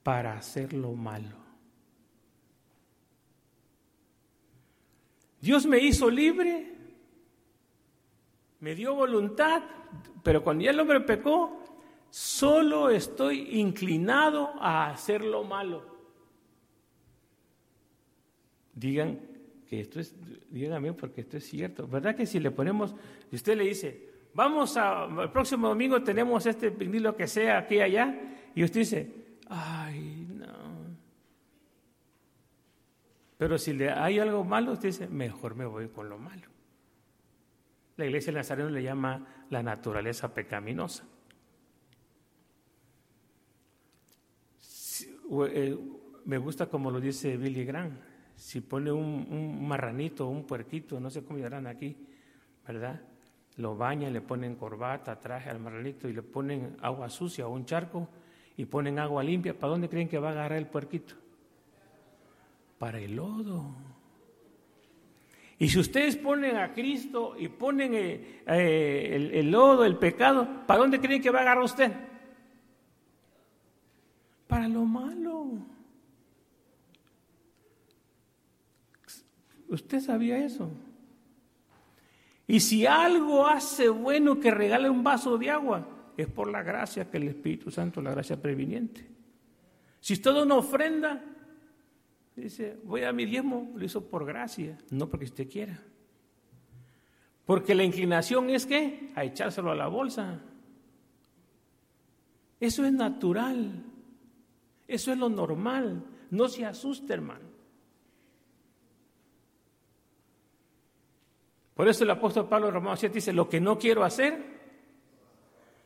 Para 0.01 0.38
hacer 0.38 0.73
lo 0.73 0.93
malo. 0.93 1.36
Dios 5.41 5.65
me 5.65 5.77
hizo 5.80 6.10
libre 6.10 6.77
me 8.60 8.75
dio 8.75 8.95
voluntad, 8.95 9.63
pero 10.23 10.43
cuando 10.43 10.63
ya 10.63 10.71
el 10.71 10.80
hombre 10.80 11.01
pecó, 11.01 11.63
solo 12.10 12.89
estoy 12.89 13.60
inclinado 13.60 14.52
a 14.60 14.89
hacer 14.89 15.24
lo 15.24 15.43
malo. 15.43 15.98
Digan 18.74 19.20
que 19.67 19.82
esto 19.82 20.00
es, 20.00 20.15
díganme 20.50 20.93
porque 20.93 21.22
esto 21.22 21.38
es 21.38 21.46
cierto. 21.46 21.88
¿Verdad 21.88 22.15
que 22.15 22.26
si 22.26 22.39
le 22.39 22.52
ponemos, 22.52 22.96
si 23.30 23.36
usted 23.36 23.58
le 23.58 23.65
dice, 23.65 24.10
vamos 24.34 24.78
a, 24.78 25.06
el 25.24 25.32
próximo 25.32 25.67
domingo 25.67 26.02
tenemos 26.04 26.46
este 26.46 26.70
lo 26.72 27.15
que 27.15 27.28
sea 27.28 27.60
aquí 27.60 27.76
y 27.76 27.82
allá, 27.82 28.15
y 28.56 28.63
usted 28.63 28.80
dice, 28.82 29.13
ay, 29.50 30.28
no. 30.30 30.48
Pero 33.38 33.58
si 33.58 33.74
le 33.74 33.91
hay 33.91 34.20
algo 34.20 34.43
malo, 34.43 34.74
usted 34.74 34.89
dice, 34.89 35.08
mejor 35.08 35.56
me 35.56 35.65
voy 35.65 35.89
con 35.89 36.10
lo 36.10 36.17
malo. 36.17 36.48
La 37.98 38.06
iglesia 38.06 38.32
de 38.32 38.38
Nazareno 38.38 38.70
le 38.70 38.84
llama 38.84 39.26
la 39.50 39.63
naturaleza 39.63 40.34
pecaminosa. 40.34 41.04
Eh, 45.04 45.16
me 46.25 46.37
gusta 46.37 46.67
como 46.67 46.91
lo 46.91 46.99
dice 46.99 47.37
Billy 47.37 47.65
Graham. 47.65 47.97
Si 48.35 48.61
pone 48.61 48.91
un, 48.91 49.67
marranito 49.67 50.27
o 50.27 50.29
un 50.29 50.45
puerquito, 50.45 50.99
no 50.99 51.09
sé 51.09 51.23
cómo 51.23 51.39
llamarán 51.39 51.67
aquí, 51.67 51.95
¿verdad? 52.67 53.01
Lo 53.55 53.75
bañan, 53.75 54.13
le 54.13 54.21
ponen 54.21 54.55
corbata, 54.55 55.19
traje 55.19 55.49
al 55.49 55.59
marranito 55.59 56.07
y 56.07 56.13
le 56.13 56.21
ponen 56.21 56.77
agua 56.81 57.09
sucia 57.09 57.47
o 57.47 57.51
un 57.51 57.65
charco 57.65 58.07
y 58.55 58.65
ponen 58.65 58.99
agua 58.99 59.23
limpia. 59.23 59.57
¿Para 59.57 59.71
dónde 59.71 59.89
creen 59.89 60.07
que 60.07 60.19
va 60.19 60.29
a 60.29 60.31
agarrar 60.31 60.59
el 60.59 60.67
puerquito? 60.67 61.15
Para 62.77 62.99
el 62.99 63.15
lodo. 63.15 63.73
Y 65.59 65.69
si 65.69 65.79
ustedes 65.79 66.15
ponen 66.15 66.57
a 66.57 66.73
Cristo 66.73 67.35
y 67.37 67.47
ponen 67.47 67.95
eh, 67.95 68.41
eh, 68.45 69.31
el, 69.33 69.49
lodo, 69.49 69.83
el 69.83 69.97
pecado, 69.97 70.47
¿para 70.67 70.81
dónde 70.81 70.99
creen 70.99 71.21
que 71.21 71.31
va 71.31 71.39
a 71.39 71.41
agarrar 71.41 71.63
usted? 71.63 71.91
Para 74.47 74.67
lo 74.67 74.86
malo. 74.86 75.47
¿Usted 79.67 79.99
sabía 79.99 80.38
eso? 80.43 80.71
Y 82.47 82.62
si 82.62 82.86
algo 82.86 83.45
hace 83.45 83.89
bueno 83.89 84.39
que 84.39 84.51
regale 84.51 84.89
un 84.89 85.03
vaso 85.03 85.38
de 85.38 85.49
agua, 85.49 85.86
es 86.15 86.27
por 86.27 86.49
la 86.49 86.63
gracia 86.63 87.12
que 87.12 87.17
el 87.17 87.27
Espíritu 87.27 87.69
Santo, 87.69 88.01
la 88.01 88.12
gracia 88.12 88.41
previniente. 88.41 89.05
Si 89.99 90.13
usted 90.13 90.31
da 90.31 90.43
una 90.43 90.55
ofrenda, 90.55 91.21
Dice, 92.38 92.77
voy 92.83 93.03
a 93.03 93.12
mi 93.12 93.25
diezmo, 93.25 93.71
lo 93.75 93.83
hizo 93.83 94.07
por 94.07 94.23
gracia, 94.23 94.77
no 94.91 95.10
porque 95.10 95.25
usted 95.25 95.49
quiera. 95.49 95.81
Porque 97.45 97.73
la 97.73 97.83
inclinación 97.83 98.51
es 98.51 98.67
que 98.67 99.12
a 99.15 99.23
echárselo 99.23 99.71
a 99.71 99.75
la 99.75 99.88
bolsa. 99.88 100.39
Eso 102.60 102.86
es 102.86 102.93
natural. 102.93 103.83
Eso 104.88 105.12
es 105.12 105.17
lo 105.17 105.30
normal. 105.30 106.04
No 106.32 106.47
se 106.47 106.65
asuste, 106.65 107.13
hermano. 107.13 107.45
Por 111.73 111.88
eso 111.88 112.04
el 112.04 112.10
apóstol 112.10 112.47
Pablo 112.47 112.71
Romano 112.71 112.95
7 112.95 113.13
dice, 113.13 113.34
lo 113.34 113.47
que 113.47 113.62
no 113.62 113.78
quiero 113.78 114.04
hacer, 114.04 114.43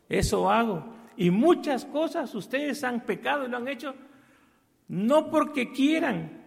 eso 0.07 0.49
hago. 0.49 0.85
Y 1.17 1.31
muchas 1.31 1.83
cosas 1.85 2.33
ustedes 2.33 2.83
han 2.83 3.01
pecado 3.01 3.45
y 3.45 3.49
lo 3.49 3.57
han 3.57 3.67
hecho 3.67 3.93
no 4.91 5.29
porque 5.29 5.71
quieran, 5.71 6.43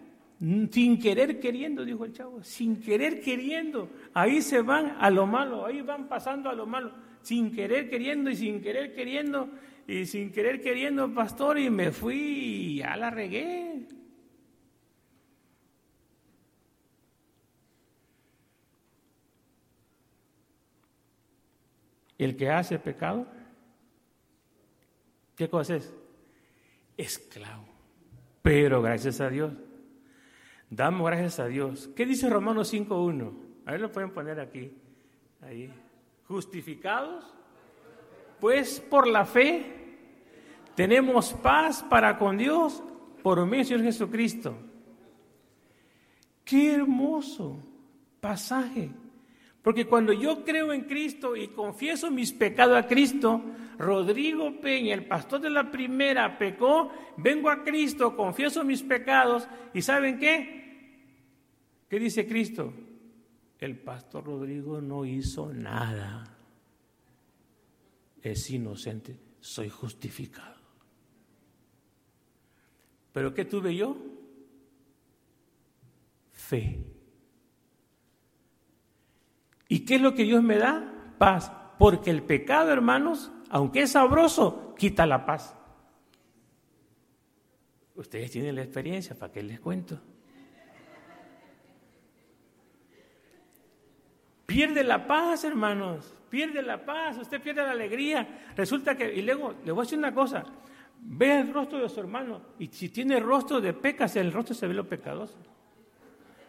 sin 0.71 0.99
querer 0.99 1.39
queriendo, 1.39 1.83
dijo 1.83 2.05
el 2.05 2.13
chavo, 2.13 2.43
sin 2.43 2.79
querer 2.79 3.19
queriendo. 3.19 3.89
Ahí 4.13 4.43
se 4.43 4.61
van 4.61 4.97
a 4.99 5.09
lo 5.09 5.25
malo, 5.25 5.65
ahí 5.65 5.81
van 5.81 6.07
pasando 6.07 6.47
a 6.49 6.53
lo 6.53 6.67
malo, 6.67 6.91
sin 7.23 7.51
querer 7.51 7.89
queriendo 7.89 8.29
y 8.29 8.35
sin 8.35 8.61
querer 8.61 8.93
queriendo 8.93 9.49
y 9.87 10.05
sin 10.05 10.31
querer 10.31 10.61
queriendo, 10.61 11.13
pastor, 11.13 11.59
y 11.59 11.69
me 11.69 11.91
fui 11.91 12.15
y 12.15 12.77
ya 12.77 12.95
la 12.97 13.09
regué. 13.09 13.87
El 22.17 22.35
que 22.37 22.49
hace 22.49 22.79
pecado, 22.79 23.27
¿qué 25.35 25.49
cosa 25.49 25.75
es? 25.75 25.93
Esclavo. 26.97 27.67
Pero 28.41 28.81
gracias 28.81 29.19
a 29.19 29.29
Dios 29.29 29.53
Damos 30.69 31.07
gracias 31.07 31.39
a 31.39 31.45
Dios. 31.45 31.89
¿Qué 31.95 32.05
dice 32.05 32.29
Romanos 32.29 32.73
5.1? 32.73 33.33
A 33.65 33.71
ver, 33.71 33.81
lo 33.81 33.91
pueden 33.91 34.11
poner 34.11 34.39
aquí. 34.39 34.71
Ahí. 35.41 35.71
Justificados 36.27 37.33
Pues 38.45 38.79
por 38.79 39.07
la 39.07 39.25
fe 39.25 39.65
tenemos 40.75 41.33
paz 41.33 41.81
para 41.81 42.15
con 42.19 42.37
Dios 42.37 42.83
por 43.23 43.43
medio 43.43 43.57
del 43.57 43.65
Señor 43.65 43.83
Jesucristo. 43.85 44.55
Qué 46.43 46.73
hermoso 46.73 47.57
pasaje. 48.21 48.91
Porque 49.63 49.87
cuando 49.87 50.13
yo 50.13 50.43
creo 50.43 50.73
en 50.73 50.81
Cristo 50.83 51.35
y 51.35 51.47
confieso 51.47 52.11
mis 52.11 52.33
pecados 52.33 52.77
a 52.77 52.85
Cristo, 52.85 53.41
Rodrigo 53.79 54.61
Peña, 54.61 54.93
el 54.93 55.07
pastor 55.07 55.41
de 55.41 55.49
la 55.49 55.71
primera, 55.71 56.37
pecó, 56.37 56.91
vengo 57.17 57.49
a 57.49 57.63
Cristo, 57.63 58.15
confieso 58.15 58.63
mis 58.63 58.83
pecados 58.83 59.47
y 59.73 59.81
¿saben 59.81 60.19
qué? 60.19 60.99
¿Qué 61.89 61.97
dice 61.97 62.27
Cristo? 62.27 62.71
El 63.57 63.79
pastor 63.79 64.25
Rodrigo 64.25 64.81
no 64.81 65.03
hizo 65.03 65.51
nada. 65.51 66.34
Es 68.25 68.49
inocente, 68.49 69.19
soy 69.39 69.69
justificado. 69.69 70.55
¿Pero 73.13 73.35
qué 73.35 73.45
tuve 73.45 73.75
yo? 73.75 73.95
Fe. 76.31 76.83
¿Y 79.67 79.85
qué 79.85 79.95
es 79.97 80.01
lo 80.01 80.15
que 80.15 80.23
Dios 80.23 80.41
me 80.41 80.57
da? 80.57 81.13
Paz. 81.19 81.51
Porque 81.77 82.09
el 82.09 82.23
pecado, 82.23 82.71
hermanos, 82.71 83.31
aunque 83.51 83.83
es 83.83 83.91
sabroso, 83.91 84.73
quita 84.75 85.05
la 85.05 85.23
paz. 85.27 85.55
Ustedes 87.93 88.31
tienen 88.31 88.55
la 88.55 88.63
experiencia, 88.63 89.15
¿para 89.15 89.31
qué 89.31 89.43
les 89.43 89.59
cuento? 89.59 90.01
Pierde 94.55 94.85
la 94.85 95.05
paz, 95.05 95.43
hermanos, 95.43 96.13
pierde 96.29 96.61
la 96.61 96.85
paz, 96.85 97.17
usted 97.17 97.41
pierde 97.41 97.61
la 97.61 97.71
alegría. 97.71 98.53
Resulta 98.55 98.95
que, 98.95 99.13
y 99.13 99.21
luego, 99.21 99.55
le 99.65 99.73
voy 99.73 99.81
a 99.81 99.83
decir 99.83 99.97
una 99.97 100.13
cosa, 100.13 100.45
ve 101.01 101.41
el 101.41 101.53
rostro 101.53 101.79
de 101.79 101.89
su 101.89 101.99
hermano, 101.99 102.41
y 102.57 102.67
si 102.67 102.87
tiene 102.87 103.19
rostro 103.19 103.59
de 103.59 103.73
pecas, 103.73 104.15
el 104.15 104.31
rostro 104.31 104.55
se 104.55 104.65
ve 104.65 104.73
lo 104.73 104.87
pecadoso. 104.87 105.37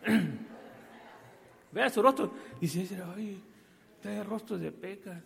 Vea 1.73 1.91
su 1.91 2.01
rostro. 2.01 2.33
Dice, 2.61 2.97
ay, 3.17 3.43
de 4.05 4.23
rostro 4.23 4.57
de 4.57 4.71
peca. 4.71 5.21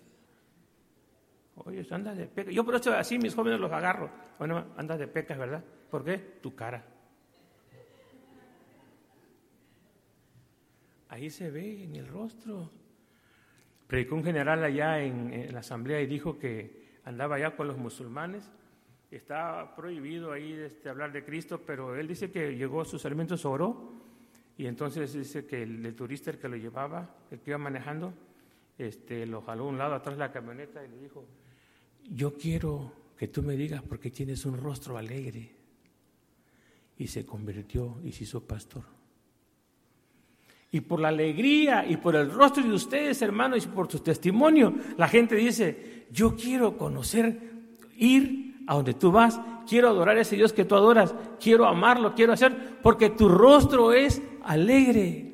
Oye, 1.57 1.87
anda 1.90 2.14
de 2.14 2.29
peca. 2.29 2.51
Yo 2.51 2.64
por 2.64 2.77
eso 2.77 2.95
así 2.95 3.19
mis 3.19 3.35
jóvenes 3.35 3.61
los 3.61 3.71
agarro. 3.71 4.11
Bueno, 4.38 4.69
anda 4.79 4.97
de 4.97 5.07
pecas, 5.07 5.37
¿verdad? 5.37 5.62
¿Por 5.90 6.03
qué? 6.03 6.16
Tu 6.16 6.55
cara. 6.55 6.83
Ahí 11.11 11.29
se 11.29 11.51
ve 11.51 11.83
en 11.83 11.96
el 11.96 12.07
rostro. 12.07 12.70
Predicó 13.88 14.14
un 14.14 14.23
general 14.23 14.62
allá 14.62 15.03
en, 15.03 15.53
la 15.53 15.59
asamblea 15.59 16.01
y 16.01 16.07
dijo 16.07 16.38
que 16.38 16.99
andaba 17.05 17.35
allá 17.35 17.57
con 17.57 17.66
los 17.66 17.77
musulmanes. 17.77 18.49
Estaba 19.11 19.75
prohibido 19.75 20.31
ahí 20.31 20.53
este, 20.53 20.88
hablar 20.88 21.11
de 21.11 21.25
Cristo, 21.25 21.62
pero 21.66 21.96
él 21.96 22.07
dice 22.07 22.31
que 22.31 22.55
llegó 22.55 22.81
a 22.81 22.85
sus 22.85 23.05
alimentos, 23.05 23.44
oró 23.44 23.92
y 24.57 24.66
entonces 24.66 25.12
dice 25.12 25.44
que 25.46 25.64
el, 25.64 25.96
turista 25.96 26.33
que 26.38 26.49
lo 26.49 26.57
llevaba, 26.57 27.16
el 27.33 27.40
que 27.40 27.51
iba 27.51 27.59
manejando, 27.59 28.14
este, 28.79 29.27
lo 29.27 29.42
jaló 29.42 29.64
a 29.64 29.68
un 29.68 29.79
lado 29.79 29.94
atrás 29.94 30.14
de 30.14 30.20
la 30.20 30.31
camioneta 30.31 30.85
y 30.85 30.88
le 30.90 30.99
dijo, 30.99 31.27
yo 32.09 32.35
quiero 32.35 32.92
que 33.16 33.27
tú 33.27 33.42
me 33.42 33.57
digas 33.57 33.83
por 33.83 33.99
qué 33.99 34.11
tienes 34.12 34.46
un 34.46 34.57
rostro 34.57 34.96
alegre. 34.96 35.57
Y 36.96 37.09
se 37.09 37.27
convirtió 37.27 37.99
y 38.05 38.12
se 38.12 38.25
hizo 38.25 38.46
pastor. 38.46 39.00
Y 40.72 40.80
por 40.80 41.00
la 41.00 41.09
alegría 41.09 41.85
y 41.87 41.96
por 41.96 42.14
el 42.14 42.30
rostro 42.30 42.62
de 42.62 42.72
ustedes, 42.72 43.20
hermanos, 43.22 43.64
y 43.64 43.68
por 43.68 43.90
su 43.90 43.98
testimonio, 44.00 44.72
la 44.96 45.09
gente 45.09 45.35
dice, 45.35 46.06
yo 46.11 46.37
quiero 46.37 46.76
conocer, 46.76 47.40
ir 47.96 48.56
a 48.66 48.74
donde 48.74 48.94
tú 48.94 49.11
vas, 49.11 49.40
quiero 49.68 49.88
adorar 49.88 50.16
a 50.16 50.20
ese 50.20 50.37
Dios 50.37 50.52
que 50.52 50.64
tú 50.64 50.76
adoras, 50.76 51.14
quiero 51.40 51.66
amarlo, 51.66 52.14
quiero 52.14 52.33
hacer, 52.33 52.78
porque 52.83 53.11
tu 53.11 53.28
rostro 53.28 53.92
es 53.92 54.22
alegre. 54.44 55.30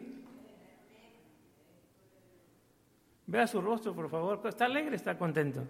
Vea 3.26 3.46
su 3.46 3.60
rostro, 3.60 3.94
por 3.94 4.08
favor. 4.08 4.40
¿Está 4.44 4.66
alegre? 4.66 4.96
¿Está 4.96 5.18
contento? 5.18 5.64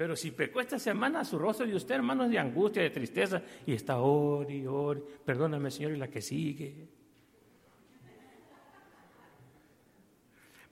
Pero 0.00 0.16
si 0.16 0.30
pecó 0.30 0.62
esta 0.62 0.78
semana, 0.78 1.26
su 1.26 1.38
rostro 1.38 1.66
de 1.66 1.74
usted, 1.74 1.96
hermano, 1.96 2.24
es 2.24 2.30
de 2.30 2.38
angustia, 2.38 2.80
de 2.82 2.88
tristeza, 2.88 3.42
y 3.66 3.74
está 3.74 3.98
ori, 3.98 4.66
ori, 4.66 5.02
perdóname, 5.26 5.70
Señor, 5.70 5.92
y 5.92 5.98
la 5.98 6.08
que 6.08 6.22
sigue. 6.22 6.88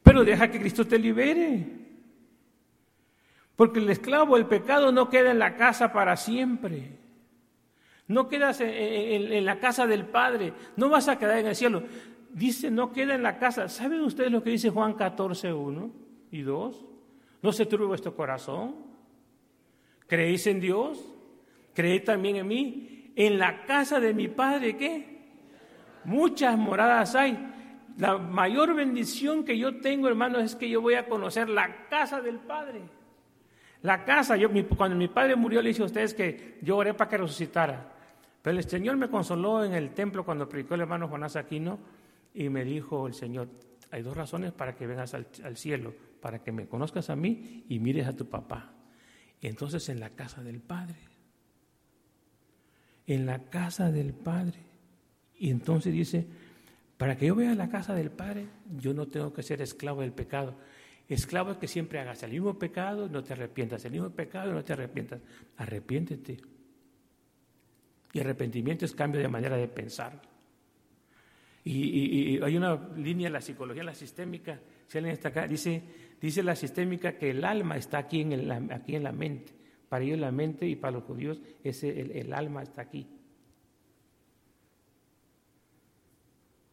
Pero 0.03 0.25
deja 0.25 0.51
que 0.51 0.59
Cristo 0.59 0.87
te 0.87 0.99
libere. 0.99 1.63
Porque 3.55 3.81
el 3.81 3.91
esclavo, 3.91 4.35
el 4.39 4.47
pecado 4.47 4.93
no 4.93 5.11
queda 5.11 5.31
en 5.31 5.41
la 5.41 5.57
casa 5.57 5.93
para 5.93 6.17
siempre. 6.17 6.99
No 8.07 8.31
quedas 8.31 8.63
en, 8.63 9.45
la 9.45 9.61
casa 9.61 9.87
del 9.87 10.07
Padre, 10.07 10.55
no 10.77 10.89
vas 10.89 11.07
a 11.07 11.19
quedar 11.19 11.37
en 11.37 11.49
el 11.49 11.55
cielo. 11.55 11.83
Dice, 12.33 12.71
no 12.71 12.95
queda 12.95 13.15
en 13.15 13.23
la 13.23 13.39
casa. 13.39 13.69
¿Saben 13.69 14.01
ustedes 14.01 14.33
lo 14.33 14.43
que 14.43 14.49
dice 14.49 14.71
Juan 14.71 14.95
14, 14.95 15.53
1 15.53 15.91
y 16.31 16.41
2? 16.41 16.87
¿No 17.43 17.53
se 17.53 17.67
turbe 17.67 17.85
vuestro 17.85 18.17
corazón? 18.17 18.88
¿Creéis 20.09 20.47
en 20.49 20.59
Dios? 20.59 21.05
¿Creéis 21.75 22.05
también 22.05 22.37
en 22.37 22.49
mí? 22.49 23.13
En 23.15 23.39
la 23.39 23.65
casa 23.65 24.01
de 24.01 24.13
mi 24.13 24.27
Padre, 24.27 24.77
¿qué? 24.77 25.19
Muchas 26.05 26.59
moradas 26.59 27.15
hay. 27.15 27.39
La 27.99 28.19
mayor 28.19 28.75
bendición 28.75 29.45
que 29.45 29.57
yo 29.59 29.81
tengo, 29.81 30.09
hermanos, 30.09 30.43
es 30.43 30.57
que 30.57 30.69
yo 30.69 30.81
voy 30.81 30.95
a 30.95 31.07
conocer 31.09 31.49
la 31.49 31.89
casa 31.89 32.21
del 32.21 32.39
Padre. 32.39 32.83
La 33.83 34.05
casa, 34.05 34.37
yo, 34.37 34.49
cuando 34.77 34.97
mi 34.97 35.09
padre 35.09 35.37
murió, 35.37 35.63
le 35.63 35.69
dije 35.69 35.83
a 35.83 35.87
ustedes 35.87 36.15
que 36.15 36.59
yo 36.63 36.77
oré 36.77 36.95
para 36.95 37.09
que 37.09 37.19
resucitara. 37.19 37.93
Pero 38.43 38.57
el 38.57 38.65
Señor 38.65 38.97
me 38.97 39.09
consoló 39.09 39.65
en 39.65 39.75
el 39.75 39.91
templo 39.91 40.25
cuando 40.25 40.49
predicó 40.49 40.75
el 40.75 40.81
hermano 40.81 41.09
Jonás 41.09 41.37
Aquino 41.37 41.79
y 42.35 42.49
me 42.49 42.65
dijo 42.65 43.07
el 43.07 43.15
Señor, 43.15 43.49
hay 43.91 44.03
dos 44.03 44.17
razones 44.17 44.53
para 44.53 44.75
que 44.75 44.87
vengas 44.87 45.15
al, 45.15 45.57
cielo, 45.57 45.95
para 46.21 46.43
que 46.43 46.53
me 46.53 46.67
conozcas 46.67 47.11
a 47.11 47.17
mí 47.17 47.65
y 47.69 47.79
mires 47.79 48.07
a 48.07 48.17
tu 48.17 48.27
papá. 48.29 48.73
Entonces 49.41 49.89
en 49.89 50.01
la 50.01 50.11
casa 50.11 50.43
del 50.43 50.61
Padre, 50.61 50.97
en 53.07 53.27
la 53.27 53.39
casa 53.51 53.91
del 53.91 54.13
Padre. 54.13 54.59
Y 55.39 55.51
entonces 55.51 55.93
dice, 55.93 56.27
para 56.97 57.17
que 57.17 57.27
yo 57.27 57.35
vea 57.35 57.55
la 57.55 57.69
casa 57.69 57.95
del 57.95 58.11
Padre, 58.11 58.47
yo 58.77 58.93
no 58.93 59.07
tengo 59.07 59.33
que 59.33 59.43
ser 59.43 59.63
esclavo 59.63 60.01
del 60.01 60.13
pecado. 60.13 60.57
Esclavo 61.09 61.53
es 61.53 61.57
que 61.59 61.69
siempre 61.69 62.01
hagas 62.01 62.23
el 62.23 62.33
mismo 62.33 62.59
pecado 62.59 63.09
no 63.09 63.23
te 63.23 63.33
arrepientas, 63.33 63.85
el 63.85 63.93
mismo 63.93 64.11
pecado 64.11 64.53
no 64.53 64.63
te 64.63 64.75
arrepientas. 64.75 65.21
Arrepiéntete. 65.57 66.39
Y 68.13 68.21
arrepentimiento 68.21 68.85
es 68.85 68.95
cambio 68.95 69.21
de 69.21 69.29
manera 69.29 69.57
de 69.57 69.69
pensar. 69.69 70.21
Y, 71.65 72.41
hay 72.43 72.57
una 72.57 72.89
línea 72.97 73.27
en 73.27 73.33
la 73.33 73.41
psicología, 73.41 73.83
en 73.83 73.87
la 73.87 73.95
sistémica, 73.95 74.59
si 74.87 74.99
alguien 74.99 75.15
está 75.15 75.47
dice, 75.47 75.83
dice 76.21 76.43
la 76.43 76.57
sistémica 76.57 77.19
que 77.19 77.31
el 77.31 77.45
alma 77.45 77.77
está 77.77 77.99
aquí 77.99 78.21
en, 78.21 78.73
aquí 78.73 78.97
en 78.97 79.03
la 79.03 79.13
mente. 79.13 79.53
Para 79.89 80.05
ellos 80.05 80.19
la 80.19 80.31
mente 80.31 80.67
y 80.67 80.77
para 80.77 80.93
los 80.93 81.05
judíos 81.05 81.41
ese, 81.65 82.21
el, 82.21 82.33
alma 82.33 82.63
está 82.63 82.83
aquí. 82.83 83.07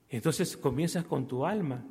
Entonces 0.10 0.58
comienzas 0.58 1.06
con 1.06 1.28
tu 1.28 1.46
alma, 1.46 1.86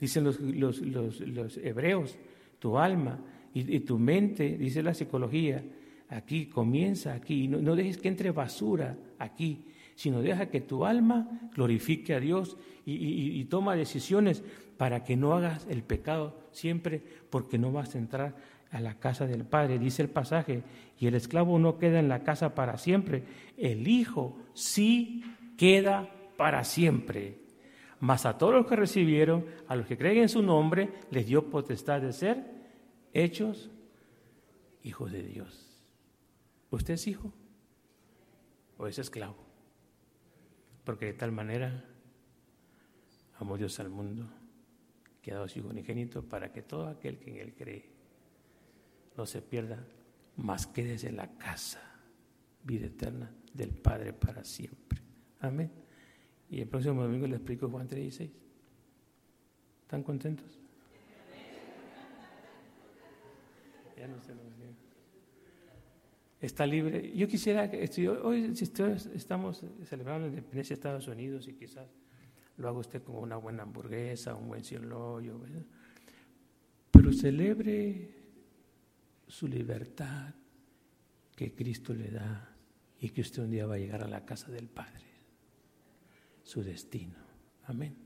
dicen 0.00 0.24
los, 0.24 0.40
los, 0.40 1.56
hebreos, 1.58 2.16
tu 2.58 2.78
alma 2.78 3.18
y, 3.52 3.76
y, 3.76 3.80
tu 3.80 3.98
mente, 3.98 4.56
dice 4.56 4.82
la 4.82 4.94
psicología, 4.94 5.62
aquí, 6.08 6.46
comienza 6.46 7.14
aquí. 7.14 7.48
No, 7.48 7.60
no 7.60 7.76
dejes 7.76 7.98
que 7.98 8.08
entre 8.08 8.30
basura 8.30 8.96
aquí, 9.18 9.66
sino 9.94 10.22
deja 10.22 10.46
que 10.46 10.60
tu 10.60 10.84
alma 10.84 11.50
glorifique 11.54 12.14
a 12.14 12.20
Dios 12.20 12.56
y, 12.84 13.44
toma 13.46 13.74
decisiones 13.74 14.44
para 14.76 15.04
que 15.04 15.16
no 15.16 15.32
hagas 15.34 15.66
el 15.68 15.82
pecado 15.82 16.36
siempre, 16.52 17.02
porque 17.30 17.58
no 17.58 17.72
vas 17.72 17.94
a 17.94 17.98
entrar 17.98 18.36
a 18.70 18.80
la 18.80 18.98
casa 18.98 19.26
del 19.26 19.44
Padre. 19.44 19.78
Dice 19.78 20.02
el 20.02 20.10
pasaje, 20.10 20.62
y 20.98 21.06
el 21.06 21.14
esclavo 21.14 21.58
no 21.58 21.78
queda 21.78 21.98
en 21.98 22.08
la 22.08 22.22
casa 22.22 22.54
para 22.54 22.78
siempre, 22.78 23.24
el 23.56 23.88
Hijo 23.88 24.36
sí 24.54 25.22
queda 25.56 26.08
para 26.36 26.64
siempre. 26.64 27.38
Mas 28.00 28.26
a 28.26 28.36
todos 28.36 28.54
los 28.54 28.66
que 28.66 28.76
recibieron, 28.76 29.46
a 29.68 29.76
los 29.76 29.86
que 29.86 29.96
creen 29.96 30.18
en 30.18 30.28
su 30.28 30.42
nombre, 30.42 30.90
les 31.10 31.26
dio 31.26 31.48
potestad 31.48 32.02
de 32.02 32.12
ser 32.12 32.44
hechos 33.14 33.70
hijos 34.82 35.10
de 35.10 35.22
Dios. 35.22 35.66
¿Usted 36.70 36.94
es 36.94 37.06
hijo 37.06 37.32
o 38.76 38.86
es 38.86 38.98
esclavo? 38.98 39.36
Porque 40.84 41.06
de 41.06 41.14
tal 41.14 41.32
manera 41.32 41.84
amó 43.38 43.56
Dios 43.56 43.80
al 43.80 43.88
mundo 43.88 44.28
que 45.26 45.32
ha 45.32 45.34
dado 45.34 45.48
su 45.48 45.58
Hijo 45.58 45.70
unigénito 45.70 46.22
para 46.22 46.52
que 46.52 46.62
todo 46.62 46.86
aquel 46.86 47.18
que 47.18 47.32
en 47.32 47.38
Él 47.38 47.52
cree 47.52 47.84
no 49.16 49.26
se 49.26 49.42
pierda, 49.42 49.84
más 50.36 50.68
que 50.68 50.84
desde 50.84 51.10
la 51.10 51.36
casa, 51.36 51.80
vida 52.62 52.86
eterna 52.86 53.34
del 53.52 53.70
Padre 53.70 54.12
para 54.12 54.44
siempre. 54.44 55.00
Amén. 55.40 55.72
Y 56.48 56.60
el 56.60 56.68
próximo 56.68 57.02
domingo 57.02 57.26
le 57.26 57.34
explico 57.34 57.68
Juan 57.68 57.88
3:16. 57.88 58.30
¿Están 59.82 60.04
contentos? 60.04 60.60
Ya 63.96 64.06
no 64.06 64.14
lo 64.14 64.22
Está 66.40 66.66
libre. 66.66 67.12
Yo 67.16 67.26
quisiera 67.26 67.68
que 67.68 67.78
hoy 68.22 68.54
si 68.54 68.64
estamos 69.12 69.64
celebrando 69.86 70.28
la 70.28 70.28
independencia 70.28 70.76
de 70.76 70.78
Estados 70.78 71.08
Unidos 71.08 71.48
y 71.48 71.54
quizás 71.54 71.88
lo 72.56 72.68
haga 72.68 72.78
usted 72.78 73.02
como 73.02 73.20
una 73.20 73.36
buena 73.36 73.62
hamburguesa, 73.62 74.34
un 74.34 74.48
buen 74.48 74.64
cielo, 74.64 75.20
pero 76.90 77.12
celebre 77.12 78.14
su 79.28 79.46
libertad 79.46 80.34
que 81.34 81.54
Cristo 81.54 81.92
le 81.92 82.10
da 82.10 82.56
y 83.00 83.10
que 83.10 83.20
usted 83.20 83.42
un 83.42 83.50
día 83.50 83.66
va 83.66 83.74
a 83.74 83.78
llegar 83.78 84.02
a 84.02 84.08
la 84.08 84.24
casa 84.24 84.50
del 84.50 84.68
Padre, 84.68 85.04
su 86.42 86.62
destino. 86.62 87.18
Amén. 87.66 88.05